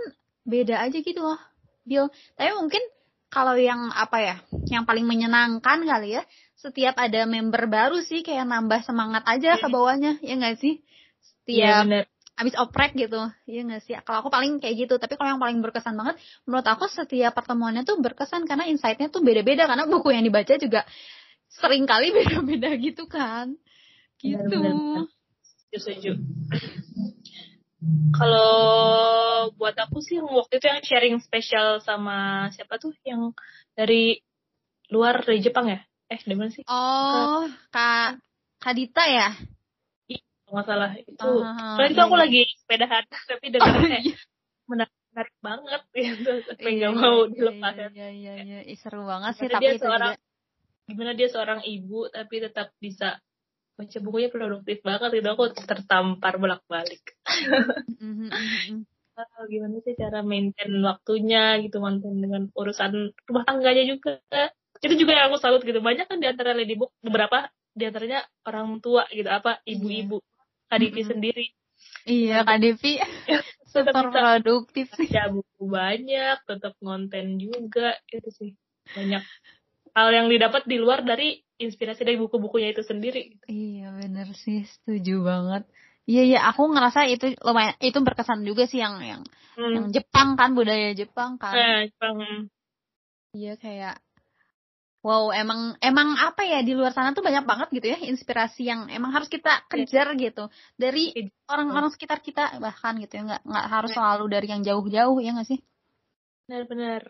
beda 0.47 0.79
aja 0.79 0.97
gitu 1.03 1.19
loh 1.19 1.39
Bill 1.83 2.07
tapi 2.39 2.51
mungkin 2.55 2.83
kalau 3.27 3.59
yang 3.59 3.91
apa 3.91 4.17
ya 4.23 4.35
yang 4.71 4.87
paling 4.87 5.03
menyenangkan 5.03 5.83
kali 5.83 6.15
ya 6.15 6.23
setiap 6.57 6.97
ada 6.97 7.29
member 7.29 7.69
baru 7.69 8.01
sih 8.01 8.25
kayak 8.25 8.49
nambah 8.49 8.81
semangat 8.81 9.23
aja 9.29 9.61
ke 9.61 9.67
iya. 9.69 9.73
bawahnya 9.73 10.11
ya 10.25 10.33
nggak 10.39 10.57
sih? 10.57 10.81
Setiap 11.21 11.85
ya, 11.85 12.03
habis 12.37 12.55
oprek 12.57 12.97
gitu 12.97 13.21
ya 13.45 13.61
nggak 13.61 13.81
sih? 13.85 13.93
Kalau 14.01 14.25
aku 14.25 14.29
paling 14.33 14.57
kayak 14.57 14.87
gitu 14.87 14.97
tapi 14.97 15.19
kalau 15.19 15.37
yang 15.37 15.41
paling 15.41 15.61
berkesan 15.61 15.93
banget 15.93 16.17
menurut 16.49 16.65
aku 16.65 16.89
setiap 16.89 17.37
pertemuannya 17.37 17.85
tuh 17.85 18.01
berkesan 18.01 18.49
karena 18.49 18.65
insightnya 18.65 19.13
tuh 19.13 19.21
beda-beda 19.21 19.69
karena 19.69 19.85
buku 19.85 20.15
yang 20.15 20.25
dibaca 20.25 20.57
juga 20.57 20.81
sering 21.53 21.85
kali 21.85 22.09
beda-beda 22.17 22.73
gitu 22.79 23.05
kan? 23.05 23.53
Gitu. 24.17 24.57
setuju 25.77 26.17
kalau 28.13 29.53
buat 29.53 29.77
aku 29.77 30.01
sih 30.01 30.17
waktu 30.17 30.57
itu 30.57 30.65
yang 30.65 30.81
sharing 30.81 31.15
spesial 31.21 31.77
sama 31.85 32.49
siapa 32.53 32.81
tuh 32.81 32.93
yang 33.05 33.33
dari 33.77 34.17
luar 34.89 35.21
dari 35.21 35.39
Jepang 35.45 35.69
ya 35.69 35.79
eh 36.09 36.21
di 36.23 36.33
mana 36.33 36.49
sih 36.49 36.65
oh 36.65 37.45
kak 37.69 38.17
kak 38.57 38.73
Dita 38.73 39.05
ya 39.05 39.29
kalau 40.47 40.63
nggak 40.63 40.67
salah 40.71 40.91
itu. 40.95 41.31
Ah, 41.43 41.75
Soalnya 41.75 41.91
itu 41.91 41.99
iya, 41.99 42.07
aku 42.07 42.15
iya. 42.15 42.23
lagi 42.23 42.41
sepedahan 42.63 43.03
tapi 43.11 43.45
Oh, 43.47 43.51
dengar 43.51 43.73
kayak 43.83 44.03
iya. 44.07 44.15
menarik, 44.63 44.95
menarik 45.11 45.35
banget 45.43 45.81
gitu. 45.91 46.31
Iya, 46.39 46.55
nggak 46.55 46.71
iya, 46.71 46.89
mau 46.95 47.17
iya, 47.19 47.31
dilepas. 47.35 47.73
Iya, 47.75 47.87
iya, 47.91 48.07
iya, 48.15 48.33
iya. 48.63 48.75
Seru 48.79 49.03
banget 49.03 49.31
sih 49.35 49.51
tapi 49.51 49.59
dia 49.59 49.71
itu 49.75 49.83
seorang 49.83 50.15
juga. 50.15 50.25
gimana 50.87 51.11
dia 51.19 51.27
seorang 51.27 51.59
ibu 51.67 51.99
tapi 52.07 52.35
tetap 52.39 52.71
bisa 52.79 53.19
baca 53.77 53.97
bukunya 54.01 54.29
produktif 54.33 54.81
banget 54.81 55.09
gitu 55.21 55.27
aku 55.29 55.53
tertampar 55.53 56.33
bolak-balik. 56.41 57.03
Mhm, 58.01 58.27
mhm, 58.27 58.29
mhm. 58.33 58.79
Ah, 59.17 59.49
gimana 59.49 59.81
sih 59.81 59.97
cara 59.97 60.21
maintain 60.21 60.69
waktunya 60.85 61.57
gitu 61.65 61.81
maintain 61.81 62.13
dengan 62.21 62.53
urusan 62.53 63.17
rumah 63.25 63.43
tangganya 63.49 63.89
juga 63.89 64.21
itu 64.77 64.93
juga 64.93 65.17
yang 65.17 65.33
aku 65.33 65.41
salut 65.41 65.65
gitu 65.65 65.81
banyak 65.81 66.05
kan 66.05 66.21
di 66.21 66.29
antara 66.29 66.53
ladybook 66.53 66.93
beberapa 67.01 67.49
di 67.73 67.89
antaranya 67.89 68.21
orang 68.45 68.77
tua 68.77 69.09
gitu 69.09 69.25
apa 69.25 69.57
ibu-ibu 69.65 70.21
Kadipi 70.69 71.01
Mm-mm. 71.01 71.09
sendiri 71.09 71.45
Iya, 72.05 72.45
tetap 73.73 73.93
super 73.93 74.05
produktif 74.13 74.87
sih. 74.93 75.09
baca 75.09 75.23
buku 75.33 75.63
banyak 75.65 76.37
tetap 76.45 76.73
konten 76.77 77.25
juga 77.41 77.97
itu 78.13 78.29
sih 78.33 78.51
banyak 78.93 79.23
hal 79.97 80.13
yang 80.13 80.27
didapat 80.29 80.69
di 80.69 80.77
luar 80.77 81.01
dari 81.01 81.41
inspirasi 81.57 82.05
dari 82.05 82.21
buku-bukunya 82.21 82.69
itu 82.69 82.85
sendiri 82.85 83.41
Iya, 83.49 83.97
bener 83.97 84.29
sih, 84.37 84.61
setuju 84.69 85.25
banget. 85.25 85.65
Iya, 86.05 86.21
iya, 86.23 86.39
aku 86.47 86.69
ngerasa 86.69 87.09
itu 87.09 87.33
lumayan 87.41 87.73
itu 87.81 87.97
berkesan 87.99 88.45
juga 88.45 88.63
sih 88.69 88.79
yang 88.79 89.01
yang 89.01 89.21
yang 89.57 89.89
hmm. 89.89 89.93
Jepang 89.95 90.37
kan, 90.37 90.53
budaya 90.53 90.93
Jepang 90.93 91.41
kan. 91.41 91.51
nah, 91.57 91.81
Jepang. 91.83 92.15
Iya 93.33 93.53
kayak 93.59 93.99
wow 95.03 95.31
emang 95.31 95.75
emang 95.79 96.15
apa 96.19 96.43
ya 96.43 96.59
di 96.63 96.73
luar 96.75 96.91
sana 96.91 97.15
tuh 97.15 97.23
banyak 97.23 97.45
banget 97.47 97.67
gitu 97.79 97.87
ya 97.95 97.97
inspirasi 98.01 98.67
yang 98.67 98.91
emang 98.91 99.13
harus 99.15 99.29
kita 99.31 99.63
kejar 99.71 100.13
gitu 100.19 100.51
dari 100.75 101.15
Iya. 101.15 101.31
orang-orang 101.47 101.91
sekitar 101.93 102.19
kita 102.19 102.59
bahkan 102.59 102.97
gitu 102.99 103.15
ya 103.15 103.23
nggak 103.23 103.41
nggak 103.47 103.65
harus 103.71 103.91
Iya. 103.93 103.97
selalu 103.99 104.25
dari 104.27 104.47
yang 104.51 104.61
jauh-jauh 104.67 105.17
ya 105.23 105.31
nggak 105.37 105.47
sih? 105.47 105.59
benar-benar 106.47 107.03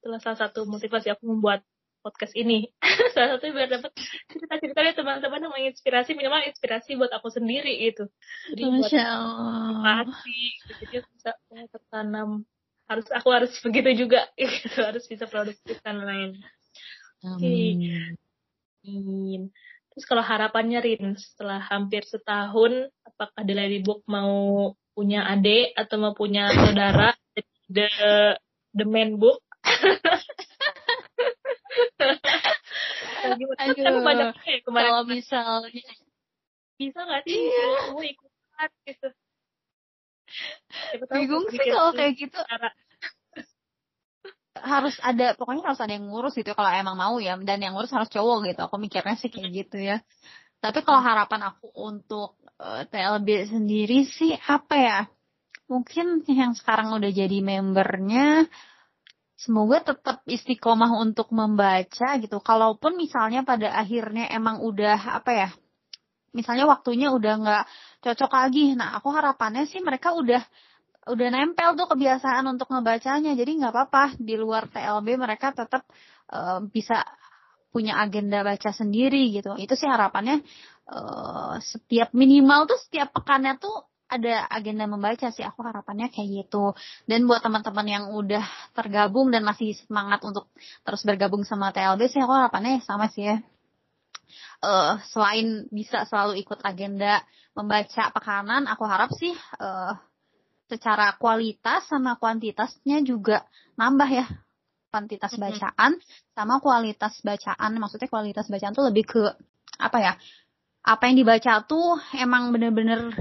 itulah 0.00 0.20
salah 0.20 0.38
satu 0.48 0.64
motivasi 0.64 1.08
aku 1.12 1.24
membuat 1.28 1.60
podcast 2.08 2.32
ini 2.32 2.72
salah 3.12 3.36
satu 3.36 3.52
biar 3.52 3.68
dapat 3.68 3.92
cerita-cerita 4.32 4.80
dari 4.80 4.96
teman-teman 4.96 5.44
yang 5.44 5.52
menginspirasi 5.52 6.16
minimal 6.16 6.40
inspirasi 6.48 6.96
buat 6.96 7.12
aku 7.12 7.28
sendiri 7.28 7.92
gitu 7.92 8.08
jadi 8.56 8.62
buat 8.64 8.88
Masya 8.88 9.04
Allah. 9.04 10.04
motivasi 10.08 10.40
gitu. 10.40 10.72
jadi 10.88 10.96
bisa 11.04 11.30
tertanam 11.68 12.48
harus 12.88 13.06
aku 13.12 13.28
harus 13.28 13.52
begitu 13.60 14.08
juga 14.08 14.24
gitu 14.40 14.80
harus 14.80 15.04
bisa 15.04 15.28
produktif 15.28 15.76
dan 15.84 16.00
lain 16.00 16.40
Amin. 17.26 18.14
Amin. 18.86 19.50
Terus 19.90 20.04
kalau 20.06 20.22
harapannya 20.22 20.78
Rin 20.78 21.18
setelah 21.18 21.58
hampir 21.58 22.06
setahun, 22.06 22.86
apakah 23.02 23.42
The 23.42 23.54
Lady 23.54 23.82
Book 23.82 24.06
mau 24.06 24.70
punya 24.94 25.26
adik 25.26 25.74
atau 25.74 25.98
mau 25.98 26.14
punya 26.14 26.54
saudara? 26.54 27.14
The 27.66 27.90
the 28.74 28.86
man 28.86 29.18
book. 29.18 29.42
Nah, 33.28 33.38
gimana? 33.38 33.60
Aduh, 33.68 33.84
Kan 33.84 33.94
banyak 34.04 34.28
ya 34.44 34.58
kemarin 34.64 34.90
Kalau 34.90 35.04
misalnya. 35.04 35.84
Bisa 36.78 36.98
nggak 37.02 37.22
sih? 37.26 37.34
Iya. 37.34 37.68
mau 37.92 38.02
ikutan 38.02 38.70
gitu? 38.86 39.08
Bingung 41.10 41.44
sih 41.50 41.66
kalau 41.72 41.92
kayak 41.96 42.14
gitu. 42.16 42.38
harus 44.58 44.98
ada 45.06 45.38
pokoknya 45.38 45.70
harus 45.70 45.78
ada 45.78 45.94
yang 45.94 46.10
ngurus 46.10 46.34
gitu 46.34 46.50
kalau 46.58 46.66
emang 46.74 46.98
mau 46.98 47.14
ya. 47.22 47.38
Dan 47.38 47.62
yang 47.62 47.78
ngurus 47.78 47.94
harus 47.94 48.10
cowok 48.10 48.50
gitu. 48.50 48.60
Aku 48.66 48.76
mikirnya 48.78 49.14
sih 49.18 49.30
kayak 49.30 49.50
gitu 49.54 49.78
ya. 49.78 50.02
Tapi 50.58 50.82
kalau 50.82 50.98
harapan 50.98 51.54
aku 51.54 51.70
untuk 51.74 52.38
eh, 52.58 52.82
TLB 52.90 53.54
sendiri 53.54 54.06
sih 54.06 54.34
apa 54.34 54.74
ya? 54.74 55.00
Mungkin 55.68 56.24
yang 56.26 56.56
sekarang 56.56 56.96
udah 56.96 57.10
jadi 57.12 57.38
membernya 57.44 58.48
semoga 59.38 59.94
tetap 59.94 60.26
istiqomah 60.26 60.98
untuk 60.98 61.30
membaca 61.30 62.18
gitu. 62.18 62.42
Kalaupun 62.42 62.98
misalnya 62.98 63.46
pada 63.46 63.70
akhirnya 63.70 64.26
emang 64.34 64.58
udah 64.66 65.22
apa 65.22 65.30
ya 65.30 65.48
misalnya 66.36 66.68
waktunya 66.68 67.08
udah 67.14 67.32
nggak 67.40 67.64
cocok 68.02 68.32
lagi. 68.34 68.74
Nah 68.74 68.98
aku 68.98 69.08
harapannya 69.14 69.64
sih 69.70 69.80
mereka 69.80 70.12
udah 70.12 70.42
udah 71.08 71.28
nempel 71.32 71.72
tuh 71.78 71.86
kebiasaan 71.88 72.44
untuk 72.50 72.68
ngebacanya. 72.68 73.32
Jadi 73.38 73.50
nggak 73.62 73.72
apa-apa 73.72 74.04
di 74.20 74.34
luar 74.36 74.68
TLB 74.68 75.16
mereka 75.16 75.54
tetap 75.54 75.86
eh, 76.34 76.60
bisa 76.68 77.06
punya 77.70 77.96
agenda 78.02 78.42
baca 78.44 78.70
sendiri 78.74 79.32
gitu. 79.32 79.56
Itu 79.56 79.78
sih 79.78 79.88
harapannya 79.88 80.42
eh, 80.90 81.54
setiap 81.62 82.12
minimal 82.12 82.68
tuh 82.68 82.78
setiap 82.90 83.14
pekannya 83.14 83.56
tuh 83.56 83.87
ada 84.08 84.48
agenda 84.48 84.88
membaca 84.88 85.28
sih. 85.28 85.44
Aku 85.44 85.60
harapannya 85.60 86.08
kayak 86.08 86.28
gitu. 86.44 86.72
Dan 87.04 87.28
buat 87.28 87.44
teman-teman 87.44 87.86
yang 87.86 88.04
udah 88.16 88.42
tergabung 88.72 89.28
dan 89.28 89.44
masih 89.44 89.76
semangat 89.84 90.24
untuk 90.24 90.48
terus 90.82 91.04
bergabung 91.04 91.44
sama 91.44 91.70
TLB 91.70 92.08
sih 92.08 92.20
aku 92.24 92.32
harapannya 92.32 92.80
sama 92.82 93.12
sih 93.12 93.28
ya. 93.28 93.36
Eh 94.64 94.94
selain 95.12 95.68
bisa 95.68 96.08
selalu 96.08 96.40
ikut 96.40 96.58
agenda 96.64 97.20
membaca 97.52 98.10
pekanan 98.10 98.64
aku 98.66 98.84
harap 98.88 99.12
sih 99.14 99.32
eh 99.36 99.94
secara 100.68 101.16
kualitas 101.16 101.88
sama 101.88 102.16
kuantitasnya 102.16 103.04
juga 103.04 103.44
nambah 103.76 104.08
ya. 104.08 104.26
Kuantitas 104.88 105.36
bacaan 105.36 106.00
sama 106.32 106.64
kualitas 106.64 107.20
bacaan. 107.20 107.76
Maksudnya 107.76 108.08
kualitas 108.08 108.48
bacaan 108.48 108.72
tuh 108.72 108.88
lebih 108.88 109.04
ke 109.04 109.22
apa 109.78 109.98
ya 110.00 110.12
apa 110.82 111.12
yang 111.12 111.20
dibaca 111.20 111.52
tuh 111.68 112.00
emang 112.16 112.48
bener-bener 112.48 113.12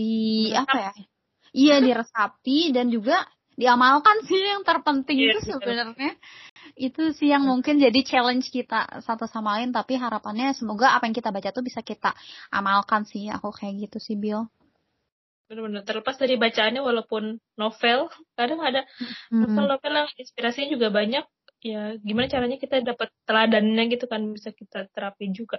di 0.00 0.48
Meresap. 0.48 0.64
apa 0.64 0.76
ya 0.80 0.92
iya 1.52 1.76
diresapi 1.84 2.72
dan 2.72 2.88
juga 2.88 3.28
diamalkan 3.60 4.24
sih 4.24 4.40
yang 4.40 4.64
terpenting 4.64 5.20
Iya, 5.20 5.36
itu 5.36 5.52
sebenarnya 5.52 6.16
itu 6.80 7.12
sih 7.12 7.28
yang 7.28 7.44
mungkin 7.44 7.76
jadi 7.76 8.00
challenge 8.00 8.48
kita 8.48 9.04
satu 9.04 9.28
sama 9.28 9.60
lain 9.60 9.76
tapi 9.76 10.00
harapannya 10.00 10.56
semoga 10.56 10.96
apa 10.96 11.04
yang 11.04 11.12
kita 11.12 11.28
baca 11.28 11.52
tuh 11.52 11.60
bisa 11.60 11.84
kita 11.84 12.16
amalkan 12.48 13.04
sih 13.04 13.28
aku 13.28 13.52
kayak 13.52 13.90
gitu 13.90 14.00
sih 14.00 14.16
Bill 14.16 14.48
Benar-benar 15.50 15.82
terlepas 15.82 16.14
dari 16.14 16.38
bacaannya 16.38 16.78
walaupun 16.78 17.42
novel, 17.58 18.06
kadang 18.38 18.62
ada 18.62 18.86
novel-novel 19.34 20.06
yang 20.06 20.10
inspirasinya 20.14 20.78
juga 20.78 20.94
banyak. 20.94 21.26
Ya 21.66 21.98
gimana 21.98 22.30
caranya 22.30 22.54
kita 22.54 22.78
dapat 22.86 23.10
teladannya 23.26 23.90
gitu 23.90 24.06
kan 24.06 24.30
bisa 24.30 24.54
kita 24.54 24.86
terapin 24.94 25.34
juga. 25.34 25.58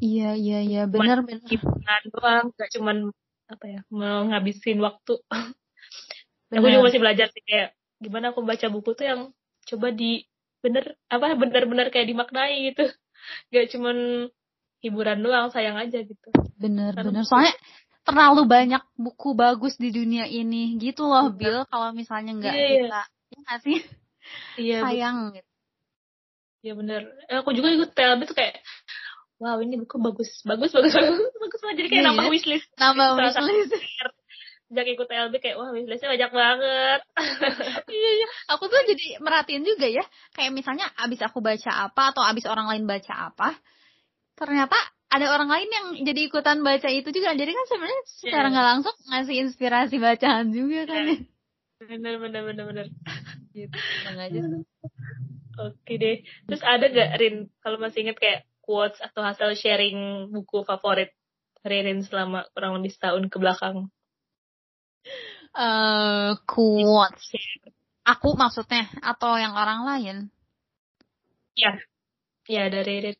Iya 0.00 0.32
iya 0.32 0.58
iya 0.64 0.82
benar 0.88 1.28
benar. 1.28 1.44
Doang, 2.08 2.56
gak 2.56 2.72
cuman 2.72 3.12
apa 3.48 3.64
ya 3.64 3.80
menghabisin 3.88 4.78
waktu. 4.78 5.18
aku 6.52 6.66
juga 6.68 6.84
masih 6.84 7.00
belajar 7.00 7.26
sih 7.32 7.42
kayak 7.42 7.72
gimana 7.98 8.30
aku 8.30 8.40
baca 8.44 8.66
buku 8.68 8.94
tuh 8.94 9.04
yang 9.04 9.20
coba 9.66 9.88
di 9.90 10.24
bener 10.58 10.96
apa 11.08 11.34
bener-bener 11.34 11.88
kayak 11.88 12.08
dimaknai 12.08 12.72
gitu. 12.72 12.84
Gak 13.52 13.72
cuman 13.74 14.28
hiburan 14.78 15.18
doang 15.20 15.50
sayang 15.50 15.74
aja 15.76 15.98
gitu. 16.00 16.28
Bener 16.54 16.94
Karena 16.94 17.10
bener. 17.10 17.24
Soalnya 17.26 17.54
terlalu 18.06 18.42
banyak 18.48 18.82
buku 18.96 19.36
bagus 19.36 19.76
di 19.76 19.92
dunia 19.92 20.24
ini 20.24 20.78
gitu 20.78 21.04
loh 21.04 21.28
Iya. 21.28 21.36
Bill. 21.36 21.58
Kalau 21.68 21.88
misalnya 21.92 22.32
nggak 22.38 22.54
Iya, 22.54 22.66
iya. 22.68 22.80
kita 22.84 23.00
ya 23.28 23.38
nggak 23.42 23.60
sih 23.60 23.78
Iya, 24.56 24.78
bu- 24.80 24.84
sayang 24.88 25.16
gitu. 25.34 25.50
iya 26.58 26.72
bener. 26.74 27.00
Eh, 27.26 27.36
Aku 27.38 27.50
juga 27.52 27.68
ikut 27.70 27.90
TLB 27.92 28.20
tuh 28.24 28.36
kayak 28.36 28.60
wow 29.38 29.58
ini 29.58 29.78
buku 29.78 29.96
bagus 29.98 30.30
bagus 30.42 30.70
bagus 30.70 30.92
bagus 30.92 31.18
bagus 31.42 31.60
banget 31.62 31.76
jadi 31.78 31.88
kayak 31.88 32.02
Iya, 32.02 32.08
nambah 32.10 32.24
iya. 32.26 32.32
wishlist 32.32 32.68
Nambah 32.74 33.08
wishlist. 33.16 33.72
sejak 34.68 34.84
ikut 34.84 35.06
TLB 35.06 35.34
kayak 35.40 35.56
wah 35.56 35.70
wishlistnya 35.72 36.12
banyak 36.12 36.30
banget 36.30 37.00
Iya 37.88 38.10
iya. 38.14 38.28
Aku 38.52 38.66
tuh 38.66 38.78
jadi 38.84 39.16
merhatiin 39.18 39.64
juga 39.64 39.88
ya. 39.88 40.04
Kayak 40.36 40.52
misalnya 40.52 40.86
abis 40.94 41.24
aku 41.24 41.40
baca 41.40 41.88
apa 41.88 42.12
atau 42.12 42.20
abis 42.20 42.44
orang 42.44 42.68
lain 42.68 42.84
baca 42.84 43.32
apa, 43.32 43.56
ternyata 44.34 44.76
ada 45.08 45.32
orang 45.32 45.48
lain 45.48 45.68
yang 45.72 45.86
jadi 46.04 46.20
ikutan 46.28 46.60
baca 46.60 46.84
itu 46.86 47.08
juga. 47.08 47.32
Jadi 47.32 47.48
kan 47.48 47.64
sebenarnya 47.64 48.02
secara 48.04 48.44
Iya. 48.44 48.52
nggak 48.52 48.66
langsung 48.68 48.96
ngasih 49.08 49.36
inspirasi 49.40 49.96
bacaan 49.96 50.46
juga 50.52 50.80
kan. 50.84 51.04
Iya. 51.06 51.16
bener 51.78 52.14
bener 52.18 52.42
bener 52.44 52.64
bener 52.68 52.86
Gitu. 53.56 53.72
Aja. 54.04 54.40
oke 55.64 55.92
deh 55.94 56.16
terus 56.44 56.62
ada 56.62 56.86
gak 56.86 57.10
Rin 57.18 57.34
kalau 57.58 57.78
masih 57.78 58.04
inget 58.04 58.18
kayak 58.20 58.44
quotes 58.68 59.00
atau 59.00 59.24
hasil 59.24 59.56
sharing 59.56 60.28
buku 60.28 60.60
favorit 60.68 61.08
dari 61.64 61.88
Rin 61.88 62.04
selama 62.04 62.44
kurang 62.52 62.76
lebih 62.76 62.92
setahun 62.92 63.24
ke 63.32 63.36
belakang 63.40 63.88
Eh, 65.56 66.30
quotes. 66.44 67.32
Aku 68.04 68.36
maksudnya 68.36 68.84
atau 69.00 69.40
yang 69.40 69.56
orang 69.56 69.80
lain? 69.88 70.16
ya 71.58 71.74
ya 72.46 72.70
dari 72.70 72.94
Rin 73.02 73.18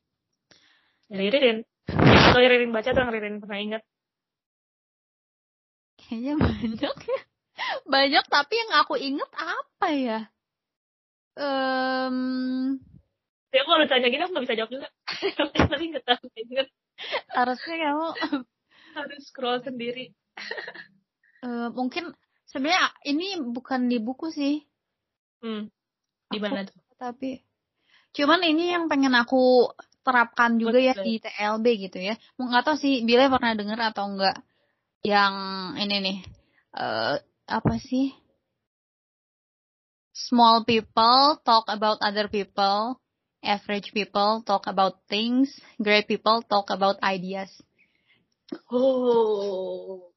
dari 1.10 1.28
Rin 1.34 1.58
atau 1.90 2.38
yang 2.38 2.52
Rin 2.54 2.70
baca 2.70 2.88
atau 2.94 3.02
yang 3.02 3.12
Rin 3.16 3.36
pernah 3.42 3.58
ingat 3.58 3.82
Kayaknya 5.98 6.34
banyak 6.40 6.96
ya. 7.10 7.20
Banyak 7.84 8.24
tapi 8.30 8.54
yang 8.54 8.72
aku 8.80 8.94
inget 8.96 9.30
apa 9.34 9.88
ya? 9.92 10.20
Em, 11.36 12.16
ya 13.58 13.66
aku 13.66 13.74
kalau 13.74 13.82
ditanya 13.82 14.06
gini 14.06 14.22
aku 14.22 14.32
gak 14.38 14.44
bisa 14.46 14.54
jawab 14.54 14.70
juga. 14.70 14.88
Tapi 15.58 15.84
nggak 15.90 16.04
tahu 16.06 16.26
ingat 16.38 16.68
harusnya 17.34 17.76
kamu 17.82 18.06
harus 18.98 19.22
scroll 19.26 19.58
sendiri. 19.62 20.14
Uh, 21.42 21.70
mungkin 21.74 22.14
sebenarnya 22.46 22.94
ini 23.06 23.38
bukan 23.42 23.90
di 23.90 23.98
buku 23.98 24.30
sih. 24.30 24.62
Hmm. 25.38 25.70
di 26.34 26.42
mana 26.42 26.66
tuh? 26.66 26.74
tapi 26.98 27.46
cuman 28.10 28.42
ini 28.42 28.74
yang 28.74 28.90
pengen 28.90 29.14
aku 29.14 29.70
terapkan 30.02 30.58
juga 30.58 30.82
ya 30.82 30.98
di 30.98 31.22
TLB 31.22 31.66
gitu 31.88 31.98
ya. 32.02 32.18
Nggak 32.34 32.66
tahu 32.66 32.76
sih 32.76 33.06
Bila 33.06 33.30
pernah 33.30 33.54
dengar 33.54 33.78
atau 33.94 34.10
enggak 34.10 34.34
yang 35.06 35.34
ini 35.78 35.96
nih 36.02 36.18
uh, 36.74 37.22
apa 37.46 37.74
sih? 37.78 38.10
Small 40.10 40.66
people 40.66 41.38
talk 41.46 41.70
about 41.70 42.02
other 42.02 42.26
people 42.26 42.98
average 43.42 43.94
people 43.94 44.42
talk 44.42 44.66
about 44.66 45.02
things. 45.06 45.54
Great 45.78 46.10
people 46.10 46.42
talk 46.46 46.70
about 46.74 46.98
ideas. 47.02 47.50
Oh. 48.72 50.10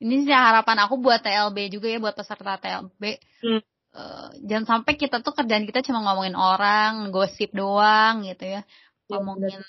Ini 0.00 0.26
sih 0.26 0.36
harapan 0.36 0.84
aku 0.84 1.00
buat 1.00 1.22
TLB 1.24 1.72
juga 1.72 1.88
ya 1.88 1.98
buat 2.02 2.12
peserta 2.12 2.60
TLB 2.60 3.02
hmm. 3.40 3.62
uh, 3.94 4.28
jangan 4.42 4.66
sampai 4.66 5.00
kita 5.00 5.24
tuh 5.24 5.32
kerjaan 5.32 5.64
kita 5.64 5.80
cuma 5.80 6.04
ngomongin 6.04 6.36
orang 6.36 7.08
gosip 7.08 7.54
doang 7.56 8.26
gitu 8.26 8.58
ya, 8.58 8.60
ya 8.60 8.60
ngomongin 9.08 9.64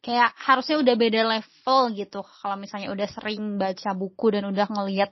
kayak 0.00 0.32
harusnya 0.40 0.80
udah 0.80 0.94
beda 0.94 1.20
level 1.26 1.80
gitu. 1.96 2.20
Kalau 2.24 2.56
misalnya 2.56 2.96
udah 2.96 3.08
sering 3.12 3.60
baca 3.60 3.90
buku 3.92 4.26
dan 4.32 4.48
udah 4.48 4.66
ngelihat 4.72 5.10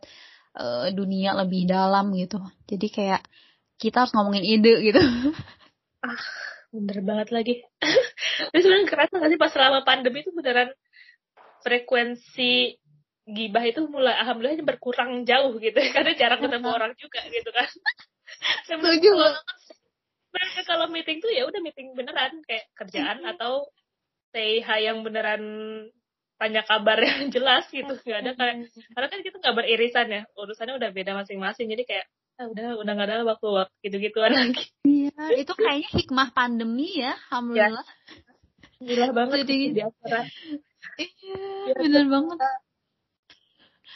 uh, 0.56 0.88
dunia 0.94 1.36
lebih 1.36 1.68
dalam 1.68 2.14
gitu. 2.16 2.40
Jadi 2.64 2.86
kayak 2.88 3.22
kita 3.76 4.06
harus 4.06 4.14
ngomongin 4.16 4.46
ide 4.46 4.78
gitu. 4.88 5.02
Ah 6.02 6.51
bener 6.72 6.98
banget 7.04 7.28
lagi. 7.30 7.54
Tapi 8.48 8.58
sebenarnya 8.58 8.88
kerasa 8.88 9.20
gak 9.20 9.30
sih 9.30 9.40
pas 9.40 9.52
selama 9.52 9.84
pandemi 9.84 10.24
itu 10.24 10.32
beneran 10.32 10.72
frekuensi 11.62 12.80
gibah 13.22 13.62
itu 13.62 13.86
mulai 13.86 14.18
alhamdulillah 14.18 14.66
berkurang 14.66 15.22
jauh 15.22 15.54
gitu 15.62 15.78
karena 15.94 16.10
jarang 16.18 16.42
ketemu 16.42 16.68
orang 16.72 16.92
juga 16.98 17.20
gitu 17.30 17.50
kan. 17.54 17.68
Setuju 18.68 19.12
mereka 20.32 20.60
kalau 20.64 20.88
meeting 20.88 21.20
tuh 21.20 21.30
ya 21.30 21.44
udah 21.44 21.60
meeting 21.60 21.92
beneran 21.92 22.40
kayak 22.48 22.66
kerjaan 22.74 23.20
mm 23.20 23.24
-hmm. 23.28 23.32
atau 23.36 23.68
say 24.32 24.64
hi 24.64 24.88
yang 24.88 25.04
beneran 25.04 25.44
tanya 26.40 26.64
kabar 26.66 26.98
yang 26.98 27.28
jelas 27.36 27.68
gitu. 27.68 27.94
Nggak 27.94 28.20
ada 28.26 28.32
kayak 28.34 28.56
karena 28.96 29.08
kan 29.12 29.20
kita 29.20 29.36
nggak 29.38 29.56
beririsan 29.60 30.06
ya 30.08 30.22
urusannya 30.34 30.74
udah 30.80 30.90
beda 30.90 31.12
masing-masing. 31.14 31.68
Jadi 31.70 31.84
kayak 31.86 32.06
ah, 32.38 32.46
udah 32.48 32.68
udah 32.80 32.92
nggak 32.92 33.08
ada 33.08 33.24
waktu 33.28 33.46
waktu 33.48 33.74
gitu 33.84 33.96
gituan 33.98 34.32
lagi 34.32 34.64
iya 34.86 35.12
itu 35.36 35.52
kayaknya 35.52 35.88
hikmah 35.92 36.28
pandemi 36.32 36.88
ya 37.00 37.16
alhamdulillah 37.28 37.86
ya. 37.86 38.82
gila 38.82 39.06
banget 39.14 39.36
jadi 39.46 39.56
di 39.70 39.80
antara 39.82 40.20
iya 40.98 41.72
benar 41.76 42.06
banget 42.08 42.38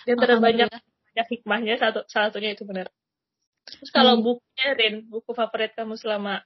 di 0.06 0.10
antara 0.14 0.34
banyak 0.38 0.68
banyak 0.70 1.26
hikmahnya 1.32 1.74
satu 1.80 2.04
salah 2.06 2.28
satunya 2.30 2.52
itu 2.52 2.68
benar 2.68 2.92
terus 3.66 3.90
kalau 3.90 4.20
hmm. 4.20 4.22
bukunya 4.22 4.68
Rin 4.78 4.96
buku 5.10 5.30
favorit 5.34 5.74
kamu 5.74 5.98
selama 5.98 6.44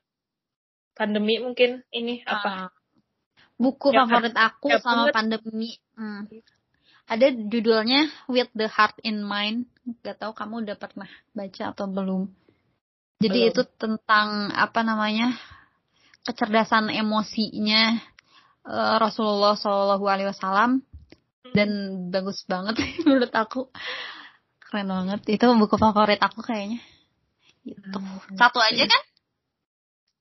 pandemi 0.97 1.37
mungkin 1.43 1.85
ini 1.93 2.25
apa 2.25 2.49
uh, 2.49 2.69
buku 3.61 3.93
ya, 3.93 4.09
favorit 4.09 4.37
aku 4.37 4.67
ya, 4.73 4.81
selama 4.81 5.13
pandemi. 5.13 5.77
Hmm. 5.93 6.25
Ada 7.11 7.35
judulnya 7.35 8.07
With 8.31 8.55
the 8.55 8.71
Heart 8.71 9.03
in 9.03 9.27
Mind. 9.27 9.67
Gak 10.07 10.23
tau 10.23 10.31
kamu 10.31 10.63
udah 10.63 10.79
pernah 10.79 11.11
baca 11.35 11.75
atau 11.75 11.91
belum. 11.91 12.31
Jadi 13.19 13.39
belum. 13.43 13.51
itu 13.51 13.63
tentang 13.75 14.55
apa 14.55 14.87
namanya 14.87 15.35
kecerdasan 16.23 16.95
emosinya 16.95 17.99
uh, 18.63 19.03
Rasulullah 19.03 19.59
Shallallahu 19.59 20.07
Alaihi 20.07 20.31
Wasallam. 20.31 20.87
Dan 21.51 21.71
bagus 22.15 22.47
banget 22.47 22.79
menurut 23.03 23.35
aku. 23.35 23.67
Keren 24.63 24.87
banget. 24.87 25.27
Itu 25.35 25.51
buku 25.59 25.75
favorit 25.83 26.23
aku 26.23 26.47
kayaknya. 26.47 26.79
Gitu. 27.67 27.91
Hmm, 27.91 28.39
satu 28.39 28.63
aja 28.63 28.87
kan? 28.87 29.03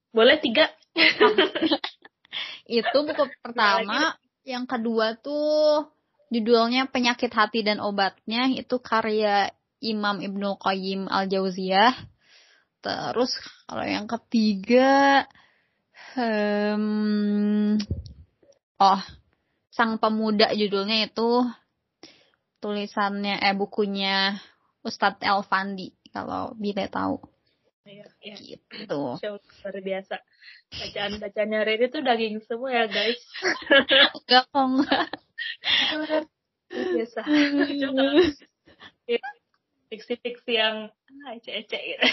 Boleh 0.10 0.42
tiga. 0.42 0.74
Itu 2.66 2.98
buku 3.06 3.24
pertama. 3.46 4.18
Yang 4.42 4.66
kedua 4.66 5.14
tuh 5.22 5.86
judulnya 6.30 6.90
penyakit 6.90 7.34
hati 7.34 7.66
dan 7.66 7.82
obatnya 7.82 8.50
itu 8.54 8.78
karya 8.82 9.50
Imam 9.82 10.22
Ibnu 10.22 10.62
Qayyim 10.62 11.10
al 11.10 11.26
Jauziyah 11.26 11.94
terus 12.80 13.34
kalau 13.68 13.84
yang 13.84 14.08
ketiga 14.08 15.26
um, 16.16 17.76
oh 18.80 19.02
sang 19.74 20.00
pemuda 20.00 20.54
judulnya 20.56 21.10
itu 21.10 21.44
tulisannya 22.64 23.42
eh 23.42 23.56
bukunya 23.58 24.40
Ustadz 24.86 25.26
Elfandi 25.26 25.92
kalau 26.14 26.56
Bile 26.56 26.88
tahu 26.88 27.20
Iya, 27.90 28.06
iya. 28.22 28.58
Gitu. 28.70 29.02
Luar 29.18 29.76
biasa. 29.82 30.22
Bacaan-bacaannya 30.70 31.60
Riri 31.66 31.90
tuh 31.90 32.06
daging 32.06 32.38
semua 32.46 32.70
ya 32.70 32.86
guys. 32.86 33.18
Enggak 34.30 34.46
kok 34.54 34.62
enggak. 34.62 35.08
Biasa. 36.70 37.22
Fiksi-fiksi 39.90 40.54
yang 40.54 40.94
ah, 41.26 41.34
ece-ece 41.34 41.82
gitu. 41.82 42.06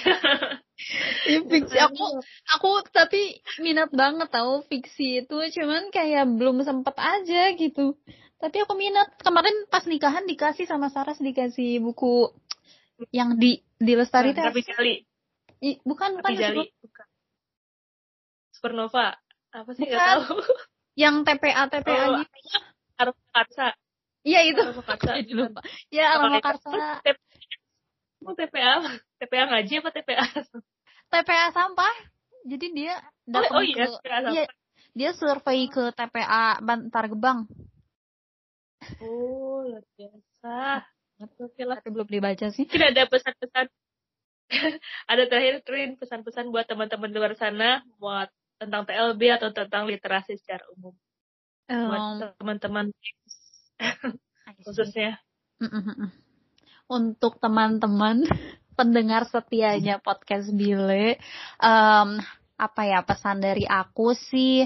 ya, 1.29 1.45
fiksi 1.45 1.77
aku 1.77 2.25
aku 2.57 2.71
tapi 2.89 3.45
minat 3.61 3.93
banget 3.93 4.33
tau 4.33 4.65
fiksi 4.65 5.29
itu 5.29 5.37
cuman 5.61 5.93
kayak 5.93 6.25
belum 6.41 6.65
sempet 6.65 6.97
aja 6.97 7.53
gitu. 7.53 8.01
Tapi 8.41 8.65
aku 8.65 8.81
minat 8.81 9.12
kemarin 9.21 9.69
pas 9.69 9.85
nikahan 9.85 10.25
dikasih 10.25 10.65
sama 10.65 10.89
Saras 10.89 11.21
dikasih 11.21 11.85
buku 11.85 12.33
yang 13.12 13.37
di 13.37 13.61
di 13.77 13.93
lestari 13.93 14.33
teh. 14.33 14.41
Tapi 14.41 14.65
kali 14.65 15.05
I, 15.61 15.81
bukan 15.85 16.21
bukan 16.21 16.33
Jali. 16.37 16.65
Bukan. 16.81 17.07
Supernova. 18.53 19.17
Apa 19.53 19.71
sih 19.73 19.89
nggak 19.89 20.01
tahu. 20.01 20.37
Yang 20.97 21.15
TPA 21.29 21.62
TPA 21.69 22.05
oh, 22.09 22.25
gitu. 22.25 22.39
Aroma 22.97 23.27
Karsa. 23.33 23.69
Iya 24.27 24.41
itu. 24.49 24.61
Aroma 24.61 24.85
Karsa. 24.85 25.13
lupa. 25.33 25.61
Ya 25.93 26.05
Aroma 26.17 26.41
Karsa. 26.41 27.01
Mau 28.21 28.33
TPA 28.33 28.81
TPA 29.21 29.45
ngaji 29.53 29.73
apa 29.85 29.91
TPA? 29.93 30.25
TPA 31.13 31.47
sampah. 31.53 31.95
Jadi 32.47 32.67
dia 32.73 32.95
datang 33.27 33.59
oh, 33.59 33.61
oh 33.61 33.65
iya, 33.67 33.91
ke 33.91 34.07
iya, 34.31 34.45
dia 34.95 35.11
survei 35.19 35.67
ke 35.67 35.91
TPA 35.93 36.63
Bantar 36.63 37.11
Gebang. 37.11 37.51
Oh, 39.03 39.67
luar 39.67 39.83
biasa. 39.99 40.87
Tapi 41.19 41.89
belum 41.91 42.07
dibaca 42.07 42.47
sih. 42.55 42.71
Tidak 42.71 42.95
ada 42.95 43.09
pesan-pesan 43.11 43.67
ada 45.13 45.25
terakhir 45.27 45.67
Trin 45.67 45.99
pesan-pesan 45.99 46.55
buat 46.55 46.71
teman-teman 46.71 47.11
luar 47.11 47.35
sana 47.35 47.83
buat 47.99 48.31
tentang 48.63 48.87
TLB 48.87 49.21
atau 49.37 49.51
tentang 49.51 49.91
literasi 49.91 50.39
secara 50.39 50.63
umum 50.79 50.95
um, 51.71 51.87
buat 51.91 52.35
teman-teman 52.39 52.87
khususnya. 54.63 55.19
Untuk 56.87 57.43
teman-teman 57.43 58.27
pendengar 58.79 59.27
setianya 59.27 59.99
podcast 59.99 60.53
Bile 60.53 61.19
um, 61.59 62.21
apa 62.57 62.83
ya 62.89 63.01
pesan 63.05 63.41
dari 63.45 63.65
aku 63.69 64.17
sih 64.17 64.65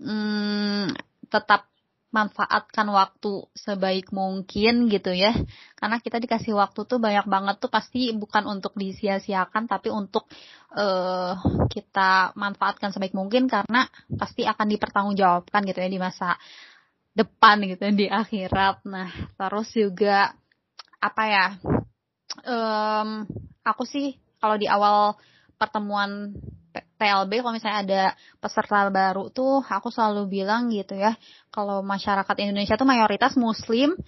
um, 0.00 0.90
tetap 1.28 1.69
manfaatkan 2.10 2.90
waktu 2.90 3.46
sebaik 3.54 4.10
mungkin 4.10 4.90
gitu 4.90 5.14
ya. 5.14 5.30
Karena 5.78 6.02
kita 6.02 6.18
dikasih 6.18 6.58
waktu 6.58 6.82
tuh 6.86 6.98
banyak 6.98 7.26
banget 7.30 7.56
tuh 7.62 7.70
pasti 7.70 8.10
bukan 8.10 8.50
untuk 8.50 8.74
disia-siakan 8.74 9.70
tapi 9.70 9.94
untuk 9.94 10.26
uh, 10.74 11.38
kita 11.70 12.34
manfaatkan 12.34 12.90
sebaik 12.90 13.14
mungkin 13.14 13.46
karena 13.46 13.86
pasti 14.18 14.42
akan 14.42 14.66
dipertanggungjawabkan 14.74 15.62
gitu 15.70 15.78
ya 15.78 15.90
di 15.90 16.00
masa 16.02 16.34
depan 17.14 17.62
gitu 17.66 17.86
di 17.94 18.06
akhirat. 18.10 18.82
Nah, 18.86 19.10
terus 19.38 19.70
juga 19.70 20.34
apa 20.98 21.22
ya? 21.30 21.46
Um, 22.46 23.26
aku 23.62 23.86
sih 23.86 24.18
kalau 24.42 24.58
di 24.58 24.66
awal 24.66 25.14
pertemuan 25.58 26.34
TLB 26.70 27.42
kalau 27.42 27.54
misalnya 27.54 27.78
ada 27.82 28.02
peserta 28.38 28.86
baru 28.88 29.30
tuh 29.30 29.64
aku 29.64 29.88
selalu 29.90 30.30
bilang 30.30 30.70
gitu 30.70 30.94
ya 30.94 31.16
kalau 31.50 31.82
masyarakat 31.82 32.36
Indonesia 32.40 32.78
tuh 32.78 32.86
mayoritas 32.86 33.34
muslim 33.34 33.98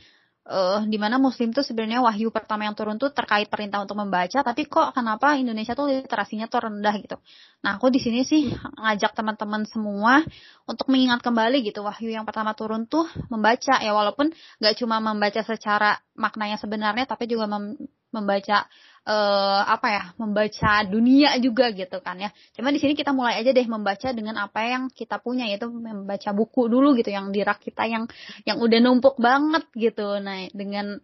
uh, 0.48 0.82
di 0.86 0.98
mana 0.98 1.18
muslim 1.18 1.54
tuh 1.54 1.62
sebenarnya 1.62 2.02
wahyu 2.02 2.34
pertama 2.34 2.66
yang 2.66 2.74
turun 2.74 2.98
tuh 2.98 3.14
terkait 3.14 3.46
perintah 3.46 3.82
untuk 3.82 3.98
membaca 3.98 4.42
tapi 4.42 4.66
kok 4.66 4.94
kenapa 4.94 5.38
Indonesia 5.38 5.74
tuh 5.76 5.90
literasinya 5.90 6.46
tuh 6.50 6.70
rendah 6.70 6.94
gitu. 6.98 7.16
Nah 7.62 7.78
aku 7.78 7.92
di 7.92 8.00
sini 8.02 8.26
sih 8.26 8.50
ngajak 8.54 9.14
teman-teman 9.14 9.62
semua 9.68 10.22
untuk 10.66 10.90
mengingat 10.90 11.22
kembali 11.22 11.62
gitu 11.62 11.86
wahyu 11.86 12.10
yang 12.10 12.26
pertama 12.26 12.54
turun 12.56 12.86
tuh 12.86 13.06
membaca. 13.30 13.78
Ya 13.82 13.92
walaupun 13.94 14.30
nggak 14.58 14.74
cuma 14.82 14.98
membaca 14.98 15.40
secara 15.42 15.98
maknanya 16.18 16.58
sebenarnya 16.58 17.06
tapi 17.06 17.30
juga 17.30 17.46
mem 17.46 17.78
membaca 18.12 18.68
uh, 19.06 19.62
apa 19.66 19.88
ya 19.90 20.02
membaca 20.18 20.72
dunia 20.86 21.34
juga 21.42 21.70
gitu 21.74 21.98
kan 22.02 22.18
ya. 22.18 22.30
Cuma 22.54 22.70
di 22.70 22.78
sini 22.78 22.94
kita 22.94 23.10
mulai 23.10 23.42
aja 23.42 23.50
deh 23.50 23.66
membaca 23.66 24.08
dengan 24.14 24.38
apa 24.38 24.60
yang 24.62 24.88
kita 24.92 25.18
punya 25.18 25.46
yaitu 25.46 25.70
membaca 25.70 26.30
buku 26.30 26.70
dulu 26.70 26.94
gitu 26.98 27.10
yang 27.10 27.34
di 27.34 27.42
rak 27.42 27.62
kita 27.62 27.86
yang 27.86 28.06
yang 28.46 28.58
udah 28.62 28.78
numpuk 28.78 29.18
banget 29.18 29.66
gitu. 29.74 30.18
Nah 30.22 30.46
dengan 30.54 30.98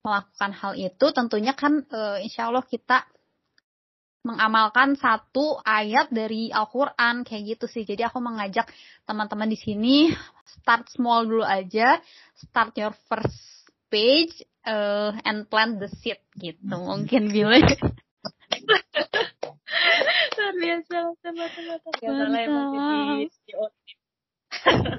melakukan 0.00 0.52
hal 0.56 0.72
itu 0.80 1.06
tentunya 1.12 1.52
kan 1.52 1.84
uh, 1.92 2.18
insya 2.22 2.48
Allah 2.48 2.64
kita 2.64 3.04
mengamalkan 4.20 5.00
satu 5.00 5.56
ayat 5.64 6.12
dari 6.12 6.52
Al-Quran 6.52 7.24
kayak 7.24 7.56
gitu 7.56 7.64
sih. 7.64 7.88
Jadi 7.88 8.04
aku 8.04 8.20
mengajak 8.20 8.68
teman-teman 9.08 9.48
di 9.48 9.56
sini 9.56 10.12
start 10.44 10.92
small 10.92 11.24
dulu 11.24 11.44
aja, 11.44 11.96
start 12.36 12.76
your 12.76 12.92
first 13.08 13.64
page 13.88 14.44
uh, 14.70 15.10
and 15.26 15.50
plant 15.50 15.82
the 15.82 15.90
seed 15.90 16.22
gitu. 16.38 16.62
Mungkin 16.70 17.34
Bile. 17.34 17.58
Luar 20.40 20.54
biasa, 20.56 20.96
emang 21.26 21.50
jadi 22.00 23.26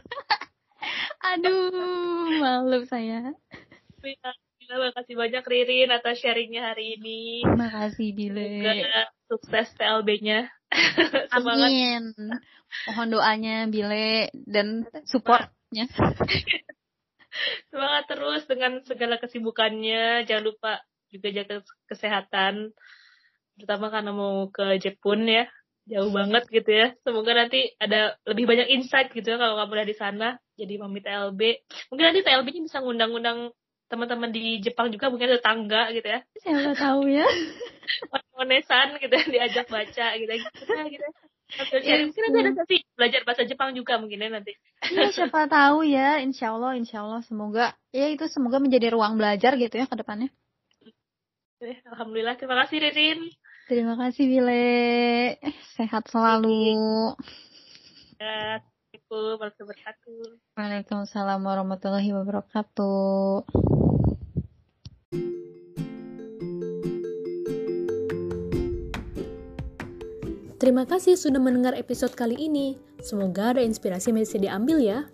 Aduh, 1.32 2.40
malu 2.42 2.84
saya. 2.88 3.36
Terima 4.02 4.90
kasih 4.96 5.20
banyak 5.20 5.44
Ririn 5.44 5.92
atas 5.92 6.24
sharingnya 6.24 6.72
hari 6.72 6.96
ini. 6.96 7.44
Terima 7.44 7.68
kasih 7.68 8.16
Bile. 8.16 8.64
Semoga 8.64 9.02
sukses 9.28 9.68
TLB-nya. 9.76 10.48
Amin. 11.36 12.16
Mohon 12.88 13.08
doanya 13.12 13.68
Bile 13.68 14.32
dan 14.48 14.88
supportnya. 15.04 15.92
Semangat 17.72 18.04
terus 18.12 18.44
dengan 18.46 18.82
segala 18.84 19.16
kesibukannya. 19.18 20.28
Jangan 20.28 20.44
lupa 20.46 20.72
juga 21.12 21.28
jaga 21.32 21.56
kesehatan. 21.88 22.76
Terutama 23.60 23.92
karena 23.92 24.12
mau 24.16 24.48
ke 24.50 24.80
Jepun 24.80 25.28
ya. 25.28 25.48
Jauh 25.90 26.14
banget 26.14 26.46
gitu 26.48 26.72
ya. 26.72 26.88
Semoga 27.02 27.34
nanti 27.34 27.74
ada 27.82 28.16
lebih 28.30 28.46
banyak 28.46 28.70
insight 28.70 29.12
gitu 29.12 29.34
ya 29.34 29.38
kalau 29.42 29.58
kamu 29.58 29.82
udah 29.82 29.88
di 29.88 29.96
sana. 29.98 30.28
Jadi 30.56 30.74
mami 30.78 31.02
TLB. 31.02 31.42
Mungkin 31.90 32.06
nanti 32.06 32.22
TLB-nya 32.22 32.62
bisa 32.70 32.78
ngundang-undang 32.80 33.52
teman-teman 33.92 34.32
di 34.32 34.64
Jepang 34.64 34.88
juga 34.88 35.12
mungkin 35.12 35.28
ada 35.28 35.44
tangga 35.44 35.92
gitu 35.92 36.08
ya. 36.08 36.20
Siapa 36.40 36.72
tahu 36.80 37.12
ya. 37.12 37.28
Monesan 38.40 38.96
gitu 39.04 39.12
ya 39.12 39.26
diajak 39.28 39.68
baca 39.68 40.06
gitu, 40.16 40.32
gitu 40.32 40.72
ya 40.72 40.84
gitu. 40.88 41.08
Ya, 41.84 42.08
mungkin 42.08 42.22
nanti 42.32 42.40
ada 42.40 42.52
sesi 42.64 42.76
belajar 42.96 43.22
bahasa 43.28 43.44
Jepang 43.44 43.76
juga 43.76 44.00
mungkin 44.00 44.24
ya 44.24 44.30
nanti. 44.32 44.56
Ya, 44.88 45.12
siapa 45.12 45.46
tahu 45.52 45.84
ya, 45.84 46.24
insya 46.24 46.56
Allah, 46.56 46.80
insya 46.80 47.04
Allah, 47.04 47.22
semoga 47.28 47.76
ya 47.92 48.08
itu 48.08 48.24
semoga 48.32 48.64
menjadi 48.64 48.96
ruang 48.96 49.20
belajar 49.20 49.60
gitu 49.60 49.76
ya 49.76 49.86
ke 49.86 49.96
depannya. 50.00 50.32
Alhamdulillah, 51.62 52.40
terima 52.40 52.58
kasih 52.66 52.78
Ririn. 52.82 53.20
Terima 53.70 53.94
kasih 53.96 54.26
Bile, 54.26 55.38
sehat 55.78 56.10
selalu. 56.10 57.14
Ya, 58.18 58.60
Assalamualaikum 58.92 59.40
warahmatullahi 59.40 59.64
wabarakatuh. 59.64 60.20
Waalaikumsalam 60.56 61.40
warahmatullahi 61.48 62.10
wabarakatuh. 62.12 63.81
Terima 70.62 70.86
kasih 70.86 71.18
sudah 71.18 71.42
mendengar 71.42 71.74
episode 71.74 72.14
kali 72.14 72.38
ini. 72.38 72.78
Semoga 73.02 73.58
ada 73.58 73.66
inspirasi 73.66 74.14
yang 74.14 74.22
bisa 74.22 74.38
diambil 74.38 74.78
ya. 74.78 75.10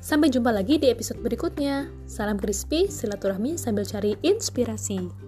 Sampai 0.00 0.32
jumpa 0.32 0.48
lagi 0.48 0.80
di 0.80 0.88
episode 0.88 1.20
berikutnya. 1.20 1.92
Salam 2.08 2.40
crispy, 2.40 2.88
silaturahmi 2.88 3.60
sambil 3.60 3.84
cari 3.84 4.16
inspirasi. 4.24 5.21